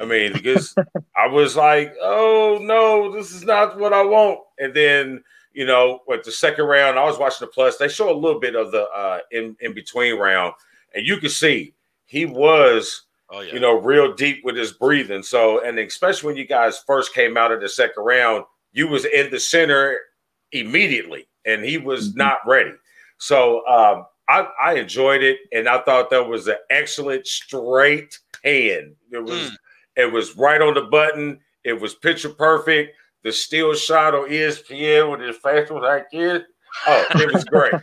I 0.00 0.04
mean, 0.04 0.32
because 0.32 0.74
I 1.16 1.26
was 1.26 1.56
like, 1.56 1.94
oh 2.00 2.58
no, 2.60 3.12
this 3.12 3.32
is 3.32 3.44
not 3.44 3.78
what 3.78 3.92
I 3.92 4.02
want. 4.02 4.40
And 4.58 4.72
then, 4.72 5.24
you 5.52 5.66
know, 5.66 6.00
with 6.06 6.22
the 6.22 6.30
second 6.30 6.66
round, 6.66 6.98
I 6.98 7.04
was 7.04 7.18
watching 7.18 7.46
the 7.46 7.52
plus. 7.52 7.76
They 7.76 7.88
show 7.88 8.12
a 8.12 8.16
little 8.16 8.40
bit 8.40 8.54
of 8.54 8.70
the 8.70 8.84
uh 8.84 9.18
in, 9.32 9.56
in 9.60 9.74
between 9.74 10.16
round, 10.16 10.54
and 10.94 11.06
you 11.06 11.16
can 11.16 11.30
see 11.30 11.74
he 12.06 12.26
was 12.26 13.02
oh, 13.30 13.40
yeah. 13.40 13.54
you 13.54 13.60
know, 13.60 13.80
real 13.80 14.14
deep 14.14 14.44
with 14.44 14.56
his 14.56 14.72
breathing. 14.72 15.22
So, 15.22 15.64
and 15.64 15.78
especially 15.78 16.28
when 16.28 16.36
you 16.36 16.46
guys 16.46 16.82
first 16.86 17.14
came 17.14 17.36
out 17.36 17.52
of 17.52 17.60
the 17.60 17.68
second 17.68 18.04
round, 18.04 18.44
you 18.72 18.88
was 18.88 19.04
in 19.04 19.30
the 19.30 19.40
center 19.40 19.98
immediately, 20.52 21.26
and 21.44 21.64
he 21.64 21.78
was 21.78 22.10
mm-hmm. 22.10 22.18
not 22.18 22.38
ready. 22.46 22.72
So 23.18 23.66
um, 23.66 24.06
I, 24.30 24.46
I 24.62 24.74
enjoyed 24.74 25.24
it, 25.24 25.38
and 25.52 25.68
I 25.68 25.78
thought 25.82 26.10
that 26.10 26.28
was 26.28 26.46
an 26.46 26.56
excellent 26.70 27.26
straight 27.26 28.16
hand. 28.44 28.94
It 29.10 29.24
was 29.24 29.50
mm. 29.50 29.56
it 29.96 30.12
was 30.12 30.36
right 30.36 30.62
on 30.62 30.74
the 30.74 30.82
button. 30.82 31.40
It 31.64 31.80
was 31.80 31.96
picture 31.96 32.28
perfect. 32.28 32.96
The 33.24 33.32
still 33.32 33.74
shot 33.74 34.14
on 34.14 34.30
ESPN 34.30 35.10
with 35.10 35.20
his 35.20 35.36
face 35.36 35.68
was 35.68 35.82
like 35.82 36.06
this. 36.12 36.42
Oh, 36.86 37.04
it 37.16 37.34
was 37.34 37.44
great. 37.44 37.74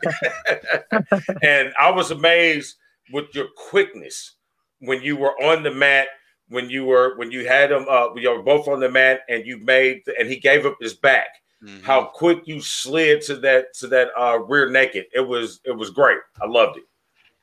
and 1.43 1.73
I 1.77 1.91
was 1.91 2.11
amazed 2.11 2.77
with 3.11 3.25
your 3.35 3.47
quickness 3.55 4.35
when 4.79 5.01
you 5.01 5.17
were 5.17 5.33
on 5.43 5.63
the 5.63 5.71
mat, 5.71 6.07
when 6.47 6.69
you 6.69 6.85
were 6.85 7.17
when 7.17 7.29
you 7.29 7.45
had 7.45 7.71
him 7.71 7.85
uh 7.89 8.13
you 8.15 8.31
were 8.31 8.41
both 8.41 8.69
on 8.69 8.79
the 8.79 8.89
mat 8.89 9.21
and 9.27 9.45
you 9.45 9.57
made 9.57 10.01
and 10.17 10.29
he 10.29 10.39
gave 10.39 10.65
up 10.65 10.77
his 10.79 10.93
back 10.93 11.27
Mm-hmm. 11.63 11.83
How 11.83 12.05
quick 12.05 12.43
you 12.45 12.61
slid 12.61 13.21
to 13.23 13.37
that 13.37 13.73
to 13.75 13.87
that 13.87 14.09
uh, 14.17 14.39
rear 14.39 14.69
naked. 14.69 15.05
It 15.13 15.27
was 15.27 15.59
it 15.65 15.75
was 15.75 15.89
great. 15.89 16.19
I 16.41 16.45
loved 16.45 16.77
it. 16.77 16.83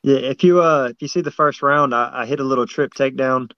Yeah, 0.03 0.19
if 0.19 0.45
you 0.45 0.63
uh 0.63 0.91
if 0.93 1.03
you 1.03 1.09
see 1.09 1.21
the 1.21 1.31
first 1.31 1.63
round, 1.63 1.95
I, 1.95 2.11
I 2.13 2.27
hit 2.27 2.41
a 2.41 2.45
little 2.45 2.67
trip 2.67 2.95
takedown, 2.95 3.51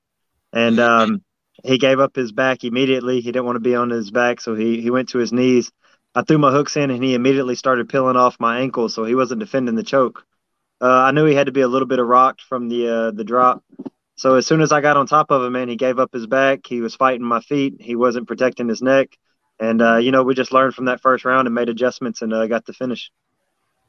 and 0.52 0.78
mm-hmm. 0.78 1.12
um 1.12 1.22
he 1.64 1.78
gave 1.78 2.00
up 2.00 2.16
his 2.16 2.32
back 2.32 2.64
immediately. 2.64 3.20
He 3.20 3.32
didn't 3.32 3.46
want 3.46 3.56
to 3.56 3.60
be 3.60 3.74
on 3.74 3.90
his 3.90 4.10
back, 4.10 4.40
so 4.40 4.54
he 4.54 4.80
he 4.80 4.90
went 4.90 5.10
to 5.10 5.18
his 5.18 5.32
knees. 5.32 5.70
I 6.14 6.22
threw 6.22 6.38
my 6.38 6.50
hooks 6.50 6.76
in, 6.76 6.90
and 6.90 7.04
he 7.04 7.14
immediately 7.14 7.54
started 7.54 7.90
peeling 7.90 8.16
off 8.16 8.40
my 8.40 8.60
ankle, 8.60 8.88
so 8.88 9.04
he 9.04 9.14
wasn't 9.14 9.40
defending 9.40 9.74
the 9.74 9.82
choke. 9.82 10.24
Uh, 10.80 10.86
I 10.86 11.10
knew 11.10 11.26
he 11.26 11.34
had 11.34 11.46
to 11.46 11.52
be 11.52 11.60
a 11.60 11.68
little 11.68 11.88
bit 11.88 11.98
of 11.98 12.06
rocked 12.06 12.40
from 12.40 12.68
the 12.68 12.88
uh, 12.88 13.10
the 13.10 13.24
drop. 13.24 13.62
So 14.16 14.36
as 14.36 14.46
soon 14.46 14.62
as 14.62 14.72
I 14.72 14.80
got 14.80 14.96
on 14.96 15.06
top 15.06 15.30
of 15.30 15.42
him, 15.42 15.52
man, 15.52 15.68
he 15.68 15.76
gave 15.76 15.98
up 15.98 16.14
his 16.14 16.26
back. 16.26 16.66
He 16.66 16.80
was 16.80 16.94
fighting 16.94 17.26
my 17.26 17.40
feet. 17.40 17.74
He 17.80 17.96
wasn't 17.96 18.28
protecting 18.28 18.68
his 18.68 18.80
neck. 18.80 19.16
And 19.58 19.80
uh, 19.80 19.96
you 19.96 20.10
know, 20.10 20.22
we 20.22 20.34
just 20.34 20.52
learned 20.52 20.74
from 20.74 20.84
that 20.86 21.00
first 21.00 21.24
round 21.24 21.46
and 21.46 21.54
made 21.54 21.68
adjustments 21.68 22.22
and 22.22 22.32
uh, 22.32 22.46
got 22.46 22.66
the 22.66 22.72
finish. 22.72 23.10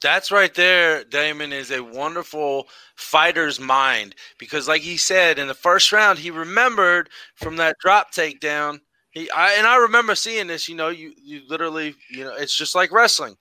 That's 0.02 0.32
right 0.32 0.54
there, 0.54 1.04
Damon 1.04 1.52
is 1.52 1.72
a 1.72 1.84
wonderful 1.84 2.68
fighter's 2.96 3.60
mind 3.60 4.14
because, 4.38 4.68
like 4.68 4.84
he 4.84 4.96
said 4.96 5.40
in 5.40 5.48
the 5.48 5.56
first 5.56 5.92
round, 5.92 6.20
he 6.20 6.30
remembered 6.30 7.10
from 7.36 7.58
that 7.58 7.78
drop 7.82 8.14
takedown. 8.14 8.80
He, 9.10 9.30
I, 9.32 9.54
and 9.54 9.66
I 9.66 9.78
remember 9.78 10.14
seeing 10.14 10.46
this. 10.48 10.70
You 10.70 10.76
know, 10.76 10.90
you 10.90 11.14
you 11.18 11.42
literally, 11.48 11.96
you 12.12 12.24
know, 12.24 12.36
it's 12.36 12.56
just 12.56 12.76
like 12.76 12.92
wrestling. 12.92 13.36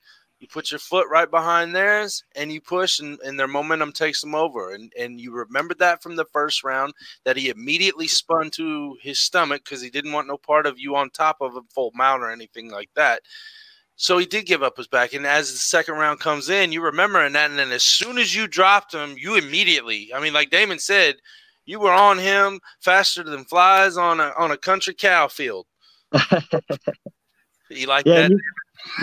You 0.46 0.50
put 0.52 0.70
your 0.70 0.78
foot 0.78 1.08
right 1.10 1.28
behind 1.28 1.74
theirs 1.74 2.22
and 2.36 2.52
you 2.52 2.60
push, 2.60 3.00
and, 3.00 3.18
and 3.22 3.36
their 3.36 3.48
momentum 3.48 3.90
takes 3.90 4.20
them 4.20 4.36
over. 4.36 4.74
And, 4.74 4.92
and 4.96 5.20
you 5.20 5.32
remember 5.32 5.74
that 5.74 6.04
from 6.04 6.14
the 6.14 6.24
first 6.26 6.62
round 6.62 6.92
that 7.24 7.36
he 7.36 7.48
immediately 7.48 8.06
spun 8.06 8.52
to 8.52 8.96
his 9.02 9.18
stomach 9.18 9.64
because 9.64 9.82
he 9.82 9.90
didn't 9.90 10.12
want 10.12 10.28
no 10.28 10.36
part 10.36 10.66
of 10.66 10.78
you 10.78 10.94
on 10.94 11.10
top 11.10 11.38
of 11.40 11.56
a 11.56 11.62
full 11.74 11.90
mount 11.96 12.22
or 12.22 12.30
anything 12.30 12.70
like 12.70 12.90
that. 12.94 13.22
So 13.96 14.18
he 14.18 14.26
did 14.26 14.46
give 14.46 14.62
up 14.62 14.76
his 14.76 14.86
back. 14.86 15.14
And 15.14 15.26
as 15.26 15.50
the 15.50 15.58
second 15.58 15.96
round 15.96 16.20
comes 16.20 16.48
in, 16.48 16.70
you 16.70 16.80
remember 16.80 17.24
and 17.24 17.34
that. 17.34 17.50
And 17.50 17.58
then 17.58 17.72
as 17.72 17.82
soon 17.82 18.16
as 18.16 18.32
you 18.32 18.46
dropped 18.46 18.94
him, 18.94 19.16
you 19.18 19.34
immediately, 19.34 20.12
I 20.14 20.20
mean, 20.20 20.32
like 20.32 20.50
Damon 20.50 20.78
said, 20.78 21.16
you 21.64 21.80
were 21.80 21.92
on 21.92 22.18
him 22.18 22.60
faster 22.78 23.24
than 23.24 23.46
flies 23.46 23.96
on 23.96 24.20
a 24.20 24.32
on 24.38 24.52
a 24.52 24.56
country 24.56 24.94
cow 24.94 25.26
field. 25.26 25.66
you 27.68 27.88
like 27.88 28.06
yeah, 28.06 28.28
that? 28.28 28.30
You, 28.30 28.40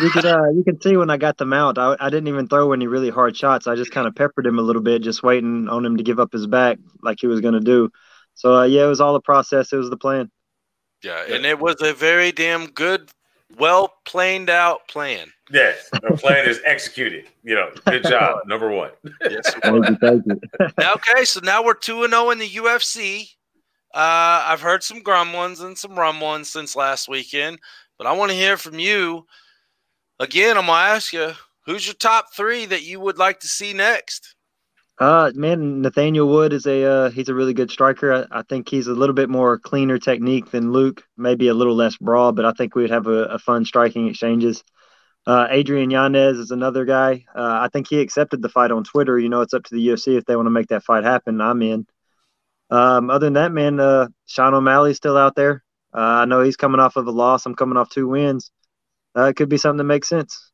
you 0.02 0.10
could 0.10 0.26
uh, 0.26 0.50
you 0.50 0.64
can 0.64 0.80
see 0.82 0.98
when 0.98 1.10
I 1.10 1.18
got 1.18 1.38
the 1.38 1.46
mount, 1.46 1.78
I, 1.78 1.96
I 2.00 2.10
didn't 2.10 2.28
even 2.28 2.48
throw 2.48 2.74
any 2.74 2.88
really 2.88 3.10
hard 3.10 3.36
shots. 3.38 3.68
I 3.68 3.76
just 3.76 3.92
kind 3.92 4.08
of 4.08 4.16
peppered 4.16 4.46
him 4.46 4.60
a 4.60 4.62
little 4.62 4.82
bit, 4.82 5.02
just 5.02 5.24
waiting 5.24 5.68
on 5.70 5.86
him 5.86 5.98
to 5.98 6.04
give 6.04 6.20
up 6.20 6.32
his 6.32 6.48
back 6.48 6.80
like 7.02 7.18
he 7.20 7.28
was 7.28 7.42
going 7.42 7.54
to 7.54 7.60
do. 7.60 7.92
So 8.36 8.56
uh, 8.56 8.64
yeah, 8.64 8.84
it 8.84 8.88
was 8.88 9.02
all 9.02 9.16
a 9.16 9.22
process. 9.22 9.72
It 9.74 9.78
was 9.78 9.90
the 9.90 9.98
plan. 9.98 10.32
Yeah, 11.04 11.24
and 11.30 11.46
it 11.46 11.60
was 11.60 11.82
a 11.82 11.94
very 11.94 12.32
damn 12.32 12.68
good, 12.68 13.10
well 13.58 13.94
planned 14.06 14.50
out 14.50 14.88
plan. 14.88 15.28
Yes, 15.52 15.90
the 15.92 16.18
plan 16.18 16.48
is 16.48 16.62
executed. 16.66 17.26
You 17.44 17.56
know, 17.56 17.70
good 17.86 18.04
job, 18.04 18.40
number 18.48 18.72
one. 18.72 18.92
yes, 19.30 19.54
thank 19.62 19.90
you, 19.90 19.96
thank 19.98 20.24
you. 20.26 20.42
okay, 20.80 21.26
so 21.26 21.42
now 21.44 21.64
we're 21.64 21.74
two 21.74 22.04
and 22.04 22.12
zero 22.12 22.28
oh 22.28 22.32
in 22.32 22.40
the 22.40 22.50
UFC. 22.50 23.30
Uh, 23.94 24.42
I've 24.48 24.62
heard 24.62 24.82
some 24.82 25.02
grumblings 25.02 25.60
and 25.60 25.78
some 25.78 25.96
rumblings 25.96 26.50
since 26.50 26.76
last 26.76 27.08
weekend, 27.08 27.60
but 27.98 28.08
I 28.08 28.14
want 28.14 28.32
to 28.32 28.38
hear 28.38 28.58
from 28.58 28.80
you. 28.80 29.28
Again, 30.20 30.58
I'm 30.58 30.68
gonna 30.68 30.94
ask 30.94 31.14
you, 31.14 31.32
who's 31.66 31.86
your 31.86 31.96
top 31.96 32.34
three 32.34 32.66
that 32.68 32.84
you 32.84 33.00
would 33.00 33.18
like 33.18 33.40
to 33.42 33.48
see 33.48 33.74
next? 33.74 34.36
Uh, 35.00 35.32
man, 35.34 35.82
Nathaniel 35.82 36.28
Wood 36.28 36.54
is 36.54 36.68
a 36.68 36.84
uh, 36.84 37.10
he's 37.10 37.30
a 37.30 37.34
really 37.34 37.54
good 37.54 37.72
striker. 37.72 38.28
I, 38.32 38.40
I, 38.40 38.44
think 38.44 38.70
he's 38.70 38.88
a 38.88 38.94
little 38.94 39.16
bit 39.16 39.28
more 39.30 39.58
cleaner 39.58 39.98
technique 39.98 40.52
than 40.52 40.72
Luke, 40.72 41.04
maybe 41.18 41.48
a 41.48 41.54
little 41.54 41.76
less 41.76 41.98
broad, 41.98 42.36
but 42.36 42.46
I 42.46 42.52
think 42.52 42.76
we 42.76 42.84
would 42.84 42.92
have 42.92 43.08
a, 43.08 43.26
a 43.26 43.40
fun 43.40 43.66
striking 43.66 44.08
exchanges. 44.08 44.64
Uh, 45.26 45.48
Adrian 45.50 45.90
Yanez 45.90 46.38
is 46.38 46.52
another 46.52 46.86
guy. 46.86 47.26
Uh, 47.36 47.60
I 47.62 47.70
think 47.74 47.88
he 47.88 48.02
accepted 48.02 48.42
the 48.42 48.50
fight 48.50 48.72
on 48.72 48.84
Twitter. 48.84 49.18
You 49.18 49.30
know, 49.30 49.42
it's 49.42 49.54
up 49.54 49.64
to 49.64 49.76
the 49.76 49.88
UFC 49.88 50.18
if 50.18 50.26
they 50.26 50.36
want 50.36 50.46
to 50.46 50.52
make 50.52 50.68
that 50.68 50.84
fight 50.84 51.06
happen. 51.06 51.42
I'm 51.42 51.62
in. 51.62 51.88
Um, 52.70 53.10
other 53.10 53.26
than 53.26 53.34
that, 53.34 53.52
man, 53.52 53.80
uh, 53.80 54.08
Sean 54.26 54.54
O'Malley's 54.54 54.98
still 54.98 55.18
out 55.18 55.36
there. 55.36 55.64
Uh, 55.94 56.22
I 56.22 56.26
know 56.26 56.42
he's 56.42 56.58
coming 56.58 56.80
off 56.80 56.98
of 56.98 57.08
a 57.08 57.12
loss. 57.12 57.46
I'm 57.46 57.56
coming 57.56 57.78
off 57.78 57.90
two 57.90 58.08
wins. 58.08 58.52
Uh, 59.16 59.26
it 59.26 59.36
could 59.36 59.50
be 59.50 59.58
something 59.58 59.78
that 59.78 59.84
makes 59.84 60.10
sense. 60.10 60.52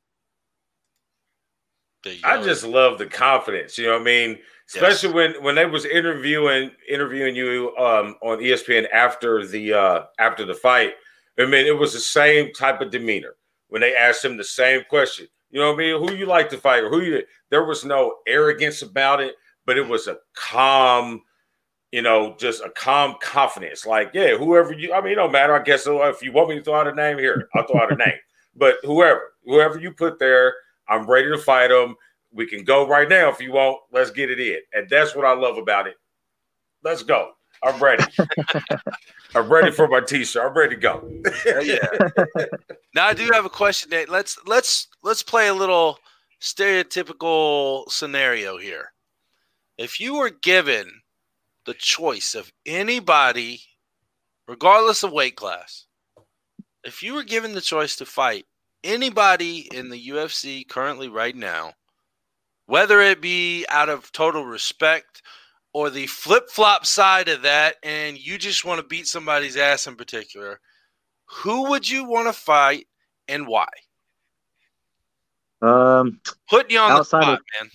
I 2.24 2.42
just 2.42 2.66
love 2.66 2.98
the 2.98 3.06
confidence. 3.06 3.78
You 3.78 3.88
know 3.88 3.94
what 3.94 4.02
I 4.02 4.06
mean? 4.06 4.40
Especially 4.68 5.10
yes. 5.10 5.16
when 5.16 5.44
when 5.44 5.56
they 5.56 5.66
was 5.66 5.86
interviewing 5.86 6.72
interviewing 6.88 7.36
you 7.36 7.76
um, 7.78 8.16
on 8.22 8.38
ESPN 8.38 8.88
after 8.92 9.46
the 9.46 9.74
uh, 9.74 10.04
after 10.20 10.46
the 10.46 10.54
fight. 10.54 10.94
I 11.38 11.46
mean, 11.46 11.66
it 11.66 11.78
was 11.78 11.94
the 11.94 12.00
same 12.00 12.54
type 12.54 12.82
of 12.82 12.92
demeanor 12.92 13.36
when 13.70 13.82
they 13.82 13.96
asked 13.96 14.24
him 14.24 14.38
the 14.38 14.44
same 14.44 14.84
question. 14.90 15.28
You 15.52 15.60
know 15.60 15.72
what 15.72 15.76
I 15.76 15.78
mean? 15.78 16.00
Who 16.00 16.16
you 16.16 16.26
like 16.26 16.50
to 16.50 16.58
fight 16.58 16.84
or 16.84 16.90
who 16.90 17.02
you? 17.02 17.24
There 17.50 17.66
was 17.66 17.84
no 17.84 18.18
arrogance 18.28 18.82
about 18.82 19.22
it, 19.22 19.36
but 19.66 19.78
it 19.78 19.88
was 19.88 20.08
a 20.08 20.18
calm, 20.36 21.22
you 21.92 22.02
know, 22.02 22.36
just 22.38 22.62
a 22.62 22.70
calm 22.70 23.16
confidence. 23.22 23.86
Like, 23.86 24.12
yeah, 24.14 24.38
whoever 24.38 24.74
you. 24.74 24.94
I 24.94 25.02
mean, 25.02 25.14
it 25.14 25.16
don't 25.16 25.32
matter. 25.32 25.56
I 25.56 25.64
guess 25.64 25.88
if 25.88 26.22
you 26.22 26.32
want 26.32 26.50
me 26.50 26.56
to 26.56 26.64
throw 26.64 26.76
out 26.76 26.88
a 26.88 26.94
name 26.94 27.18
here, 27.18 27.50
I'll 27.56 27.66
throw 27.66 27.82
out 27.82 27.92
a 27.92 27.96
name. 27.96 28.14
But 28.56 28.78
whoever, 28.84 29.34
whoever 29.46 29.80
you 29.80 29.92
put 29.92 30.20
there 30.20 30.54
I'm 30.90 31.06
ready 31.06 31.30
to 31.30 31.38
fight 31.38 31.70
them. 31.70 31.96
We 32.32 32.48
can 32.48 32.64
go 32.64 32.88
right 32.88 33.08
now 33.08 33.30
if 33.30 33.40
you 33.40 33.54
want. 33.54 33.78
Let's 33.92 34.12
get 34.12 34.30
it 34.30 34.40
in. 34.40 34.60
And 34.74 34.90
that's 34.90 35.16
what 35.16 35.26
I 35.26 35.34
love 35.34 35.58
about 35.58 35.88
it. 35.88 35.96
Let's 36.84 37.04
go. 37.04 37.32
I'm 37.64 37.82
ready. 37.82 38.04
I'm 39.36 39.52
ready 39.52 39.72
for 39.72 39.88
my 39.88 40.00
t-shirt. 40.02 40.46
I'm 40.46 40.58
ready 40.58 40.76
to 40.76 40.82
go. 40.82 41.10
yeah. 41.62 41.88
now 42.96 43.08
I 43.08 43.14
do 43.14 43.30
have 43.34 43.46
a 43.46 43.50
question, 43.50 43.90
Nate. 43.90 44.10
Let's 44.10 44.40
let's 44.46 44.88
let's 45.04 45.22
play 45.22 45.50
a 45.50 45.54
little 45.54 46.00
stereotypical 46.42 47.90
scenario 47.90 48.58
here. 48.58 48.94
If 49.78 50.00
you 50.00 50.16
were 50.16 50.30
given 50.30 50.90
the 51.66 51.74
choice 51.74 52.34
of 52.34 52.52
anybody, 52.66 53.62
regardless 54.48 55.04
of 55.04 55.12
weight 55.12 55.36
class, 55.36 55.86
if 56.84 57.04
you 57.04 57.14
were 57.14 57.24
given 57.24 57.54
the 57.54 57.62
choice 57.62 57.96
to 57.98 58.06
fight 58.06 58.46
anybody 58.84 59.68
in 59.74 59.90
the 59.90 60.08
UFC 60.10 60.68
currently 60.68 61.10
right 61.10 61.36
now, 61.36 61.74
whether 62.66 63.02
it 63.02 63.22
be 63.22 63.66
out 63.70 63.90
of 63.90 64.12
total 64.12 64.46
respect 64.46 65.22
or 65.74 65.90
the 65.90 66.08
flip 66.08 66.50
flop 66.50 66.86
side 66.86 67.28
of 67.28 67.42
that, 67.44 67.76
and 67.84 68.18
you 68.18 68.38
just 68.38 68.66
want 68.66 68.80
to 68.80 68.88
beat 68.88 69.08
somebody's 69.08 69.58
ass 69.58 69.88
in 69.88 69.96
particular, 69.96 70.60
who 71.26 71.70
would 71.70 71.90
you 71.90 72.06
want 72.06 72.28
to 72.28 72.34
fight 72.34 72.88
and 73.28 73.48
why? 73.48 73.68
Um, 75.62 76.22
putting 76.50 76.72
you 76.72 76.80
on 76.80 76.92
outside 76.92 77.20
the 77.20 77.24
spot, 77.24 77.34
of, 77.34 77.46
man. 77.60 77.72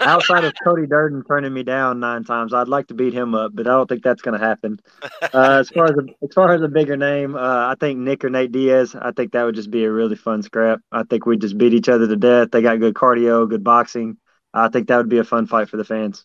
outside 0.08 0.44
of 0.44 0.52
Cody 0.62 0.86
Durden 0.86 1.24
turning 1.24 1.52
me 1.52 1.62
down 1.62 2.00
nine 2.00 2.24
times, 2.24 2.54
I'd 2.54 2.68
like 2.68 2.88
to 2.88 2.94
beat 2.94 3.12
him 3.12 3.34
up, 3.34 3.52
but 3.54 3.66
I 3.66 3.70
don't 3.70 3.88
think 3.88 4.04
that's 4.04 4.22
going 4.22 4.38
to 4.38 4.44
happen. 4.44 4.80
Uh, 5.32 5.58
as 5.58 5.68
far 5.70 5.86
as 5.86 5.96
a, 5.96 6.24
as 6.24 6.32
far 6.32 6.52
as 6.52 6.62
a 6.62 6.68
bigger 6.68 6.96
name, 6.96 7.34
uh, 7.34 7.66
I 7.66 7.74
think 7.80 7.98
Nick 7.98 8.24
or 8.24 8.30
Nate 8.30 8.52
Diaz. 8.52 8.94
I 8.94 9.10
think 9.10 9.32
that 9.32 9.42
would 9.42 9.56
just 9.56 9.70
be 9.70 9.84
a 9.84 9.90
really 9.90 10.14
fun 10.14 10.42
scrap. 10.42 10.80
I 10.92 11.02
think 11.02 11.26
we'd 11.26 11.40
just 11.40 11.58
beat 11.58 11.72
each 11.72 11.88
other 11.88 12.06
to 12.06 12.14
death. 12.14 12.50
They 12.52 12.62
got 12.62 12.78
good 12.78 12.94
cardio, 12.94 13.48
good 13.48 13.64
boxing. 13.64 14.18
I 14.52 14.68
think 14.68 14.86
that 14.88 14.98
would 14.98 15.08
be 15.08 15.18
a 15.18 15.24
fun 15.24 15.46
fight 15.46 15.68
for 15.68 15.76
the 15.76 15.84
fans. 15.84 16.24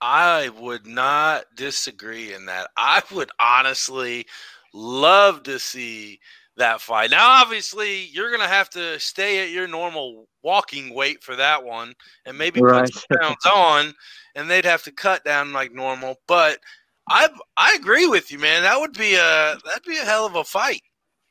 I 0.00 0.50
would 0.60 0.86
not 0.86 1.44
disagree 1.54 2.32
in 2.32 2.46
that. 2.46 2.70
I 2.76 3.02
would 3.12 3.30
honestly 3.38 4.26
love 4.72 5.44
to 5.44 5.58
see 5.58 6.18
that 6.56 6.80
fight. 6.80 7.10
Now, 7.10 7.28
obviously, 7.42 8.06
you're 8.06 8.30
going 8.30 8.40
to 8.40 8.48
have 8.48 8.70
to 8.70 8.98
stay 9.00 9.42
at 9.42 9.50
your 9.50 9.66
normal 9.66 10.28
walking 10.42 10.94
weight 10.94 11.22
for 11.22 11.36
that 11.36 11.64
one, 11.64 11.94
and 12.26 12.38
maybe 12.38 12.60
right. 12.60 12.84
put 12.84 12.94
some 12.94 13.18
pounds 13.20 13.46
on, 13.46 13.94
and 14.34 14.48
they'd 14.48 14.64
have 14.64 14.82
to 14.84 14.92
cut 14.92 15.24
down 15.24 15.52
like 15.52 15.72
normal. 15.72 16.16
But 16.26 16.58
I 17.08 17.28
I 17.56 17.76
agree 17.78 18.06
with 18.06 18.30
you, 18.30 18.38
man. 18.38 18.62
That 18.62 18.78
would 18.78 18.92
be 18.92 19.14
a 19.14 19.56
that'd 19.64 19.82
be 19.86 19.98
a 19.98 20.04
hell 20.04 20.26
of 20.26 20.36
a 20.36 20.44
fight. 20.44 20.82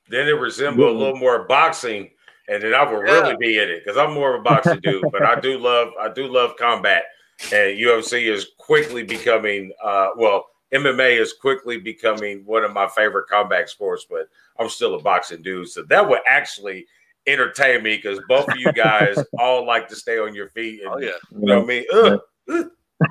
Then 0.09 0.27
it 0.27 0.31
resemble 0.31 0.89
a 0.89 0.91
little 0.91 1.15
more 1.15 1.45
boxing, 1.47 2.11
and 2.47 2.61
then 2.61 2.73
I 2.73 2.83
would 2.83 3.07
yeah. 3.07 3.13
really 3.13 3.35
be 3.37 3.57
in 3.57 3.69
it 3.69 3.83
because 3.83 3.97
I'm 3.97 4.13
more 4.13 4.35
of 4.35 4.41
a 4.41 4.43
boxing 4.43 4.79
dude. 4.83 5.03
But 5.11 5.23
I 5.23 5.39
do 5.39 5.57
love 5.57 5.89
I 5.99 6.09
do 6.09 6.27
love 6.27 6.55
combat, 6.57 7.03
and 7.51 7.77
UFC 7.77 8.31
is 8.31 8.47
quickly 8.57 9.03
becoming 9.03 9.71
uh, 9.83 10.09
well. 10.17 10.45
MMA 10.73 11.19
is 11.19 11.33
quickly 11.33 11.77
becoming 11.77 12.43
one 12.45 12.63
of 12.63 12.73
my 12.73 12.87
favorite 12.87 13.27
combat 13.27 13.69
sports, 13.69 14.05
but 14.09 14.27
I'm 14.59 14.69
still 14.69 14.95
a 14.95 15.01
boxing 15.01 15.41
dude. 15.41 15.69
So 15.69 15.83
that 15.83 16.07
would 16.07 16.21
actually 16.27 16.85
entertain 17.27 17.83
me 17.83 17.95
because 17.95 18.19
both 18.27 18.49
of 18.49 18.57
you 18.57 18.71
guys 18.73 19.17
all 19.39 19.65
like 19.65 19.87
to 19.89 19.95
stay 19.95 20.19
on 20.19 20.35
your 20.35 20.49
feet. 20.49 20.81
And, 20.81 20.93
oh, 20.93 20.97
yeah. 20.97 21.11
You 21.31 21.45
know 21.45 21.61
what 21.61 21.63
I 21.63 21.67
mean? 21.67 21.85
Ugh, 21.93 22.69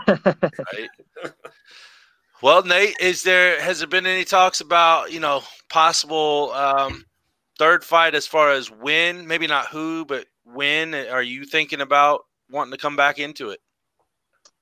right. 0.09 0.88
Well, 2.42 2.64
Nate, 2.64 2.97
is 3.00 3.23
there 3.23 3.61
has 3.61 3.78
there 3.78 3.88
been 3.88 4.04
any 4.04 4.25
talks 4.25 4.61
about 4.61 5.12
you 5.12 5.21
know 5.21 5.42
possible 5.71 6.50
um, 6.52 7.04
third 7.57 7.85
fight 7.85 8.16
as 8.16 8.26
far 8.26 8.50
as 8.50 8.69
when? 8.69 9.28
Maybe 9.28 9.47
not 9.47 9.69
who, 9.69 10.04
but 10.04 10.26
when 10.45 10.92
are 10.95 11.23
you 11.23 11.45
thinking 11.45 11.81
about 11.81 12.23
wanting 12.50 12.73
to 12.73 12.78
come 12.78 12.97
back 12.97 13.21
into 13.21 13.50
it? 13.50 13.61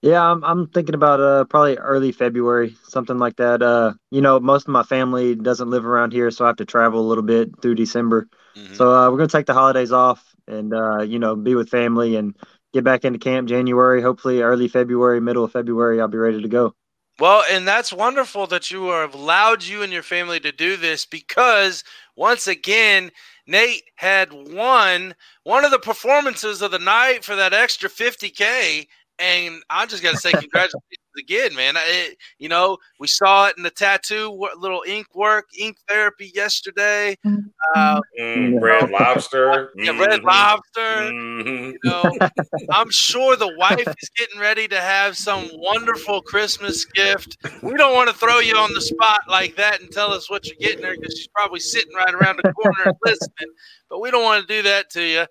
Yeah, 0.03 0.23
I'm 0.23 0.43
I'm 0.43 0.67
thinking 0.69 0.95
about 0.95 1.21
uh 1.21 1.45
probably 1.45 1.77
early 1.77 2.13
February, 2.13 2.75
something 2.85 3.19
like 3.19 3.37
that. 3.37 3.63
Uh, 3.63 3.93
you 4.11 4.23
know, 4.23 4.41
most 4.41 4.63
of 4.63 4.73
my 4.73 4.83
family 4.83 5.35
doesn't 5.35 5.69
live 5.69 5.85
around 5.85 6.13
here, 6.13 6.31
so 6.31 6.45
I 6.45 6.49
have 6.49 6.57
to 6.57 6.65
travel 6.65 7.01
a 7.01 7.09
little 7.09 7.25
bit 7.25 7.61
through 7.61 7.75
December. 7.75 8.27
Mm-hmm. 8.57 8.75
So 8.75 8.95
uh, 8.95 9.11
we're 9.11 9.19
gonna 9.19 9.29
take 9.29 9.47
the 9.47 9.55
holidays 9.55 9.93
off 9.93 10.25
and 10.49 10.73
uh, 10.73 11.03
you 11.03 11.19
know, 11.19 11.37
be 11.37 11.55
with 11.55 11.69
family 11.69 12.17
and 12.17 12.35
get 12.73 12.83
back 12.83 13.05
into 13.05 13.19
camp 13.19 13.49
January. 13.49 14.01
Hopefully, 14.01 14.41
early 14.41 14.69
February, 14.69 15.21
middle 15.21 15.45
of 15.45 15.53
February, 15.53 16.01
I'll 16.01 16.09
be 16.09 16.19
ready 16.19 16.41
to 16.41 16.49
go. 16.49 16.75
Well, 17.19 17.45
and 17.51 17.69
that's 17.69 17.93
wonderful 17.93 18.47
that 18.47 18.71
you 18.71 18.89
have 18.89 19.15
allowed 19.15 19.63
you 19.63 19.83
and 19.83 19.93
your 19.93 20.03
family 20.03 20.41
to 20.41 20.53
do 20.53 20.79
this 20.79 21.05
because 21.05 21.85
once 22.17 22.47
again, 22.47 23.11
Nate 23.47 23.83
had 23.97 24.33
won 24.33 25.15
one 25.45 25.67
of 25.67 25.71
the 25.71 25.79
performances 25.79 26.63
of 26.63 26.71
the 26.71 26.79
night 26.79 27.23
for 27.23 27.37
that 27.37 27.53
extra 27.53 27.91
50K 27.91 28.87
and 29.21 29.63
I 29.69 29.87
just 29.87 30.03
got 30.03 30.13
to 30.13 30.17
say 30.17 30.33
congratulations 30.33 30.99
again, 31.19 31.55
man. 31.55 31.75
It, 31.77 32.17
you 32.39 32.49
know, 32.49 32.79
we 32.99 33.07
saw 33.07 33.49
it 33.49 33.57
in 33.57 33.63
the 33.63 33.71
tattoo, 33.71 34.31
little 34.57 34.83
ink 34.87 35.07
work, 35.15 35.47
ink 35.59 35.77
therapy 35.89 36.33
yesterday. 36.35 37.17
Mm-hmm. 37.27 37.49
Uh, 37.75 38.01
mm, 38.19 38.61
red 38.61 38.91
lobster. 38.91 39.71
Yeah, 39.77 39.99
red 39.99 40.21
mm-hmm. 40.21 40.27
lobster. 40.27 41.13
Mm-hmm. 41.13 41.71
You 41.73 41.79
know, 41.85 42.29
I'm 42.71 42.91
sure 42.91 43.37
the 43.37 43.55
wife 43.57 43.87
is 43.87 44.11
getting 44.17 44.41
ready 44.41 44.67
to 44.69 44.81
have 44.81 45.17
some 45.17 45.49
wonderful 45.53 46.23
Christmas 46.23 46.85
gift. 46.87 47.37
We 47.63 47.75
don't 47.75 47.95
want 47.95 48.09
to 48.09 48.17
throw 48.17 48.39
you 48.41 48.57
on 48.57 48.73
the 48.73 48.81
spot 48.81 49.21
like 49.29 49.57
that 49.57 49.81
and 49.81 49.91
tell 49.91 50.13
us 50.13 50.31
what 50.31 50.47
you're 50.47 50.57
getting 50.61 50.85
her 50.85 50.95
because 50.99 51.17
she's 51.17 51.29
probably 51.29 51.61
sitting 51.61 51.95
right 51.95 52.15
around 52.15 52.41
the 52.43 52.53
corner 52.53 52.93
listening. 53.05 53.55
But 53.89 54.01
we 54.01 54.11
don't 54.11 54.23
want 54.23 54.47
to 54.47 54.55
do 54.55 54.63
that 54.63 54.91
to 54.91 55.03
you. 55.03 55.27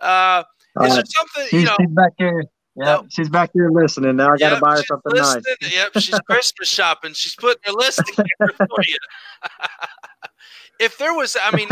Uh, 0.00 0.44
is 0.82 0.94
there 0.94 1.04
something 1.06 1.60
you 1.60 1.66
know? 1.66 1.76
Back 1.94 2.12
here 2.18 2.44
yeah, 2.76 2.96
yep. 2.96 3.04
she's 3.08 3.28
back 3.28 3.50
here 3.54 3.70
listening. 3.70 4.16
Now 4.16 4.32
I 4.32 4.36
got 4.36 4.48
to 4.48 4.54
yep, 4.56 4.62
buy 4.62 4.76
her 4.76 4.82
something 4.82 5.12
listening. 5.12 5.44
nice. 5.62 5.74
Yep, 5.74 6.02
she's 6.02 6.18
Christmas 6.26 6.68
shopping. 6.68 7.12
She's 7.12 7.36
putting 7.36 7.62
her 7.64 7.72
list 7.72 8.02
together 8.06 8.52
for 8.56 8.82
you. 8.86 8.96
if 10.80 10.98
there 10.98 11.14
was, 11.14 11.36
I 11.40 11.54
mean, 11.54 11.68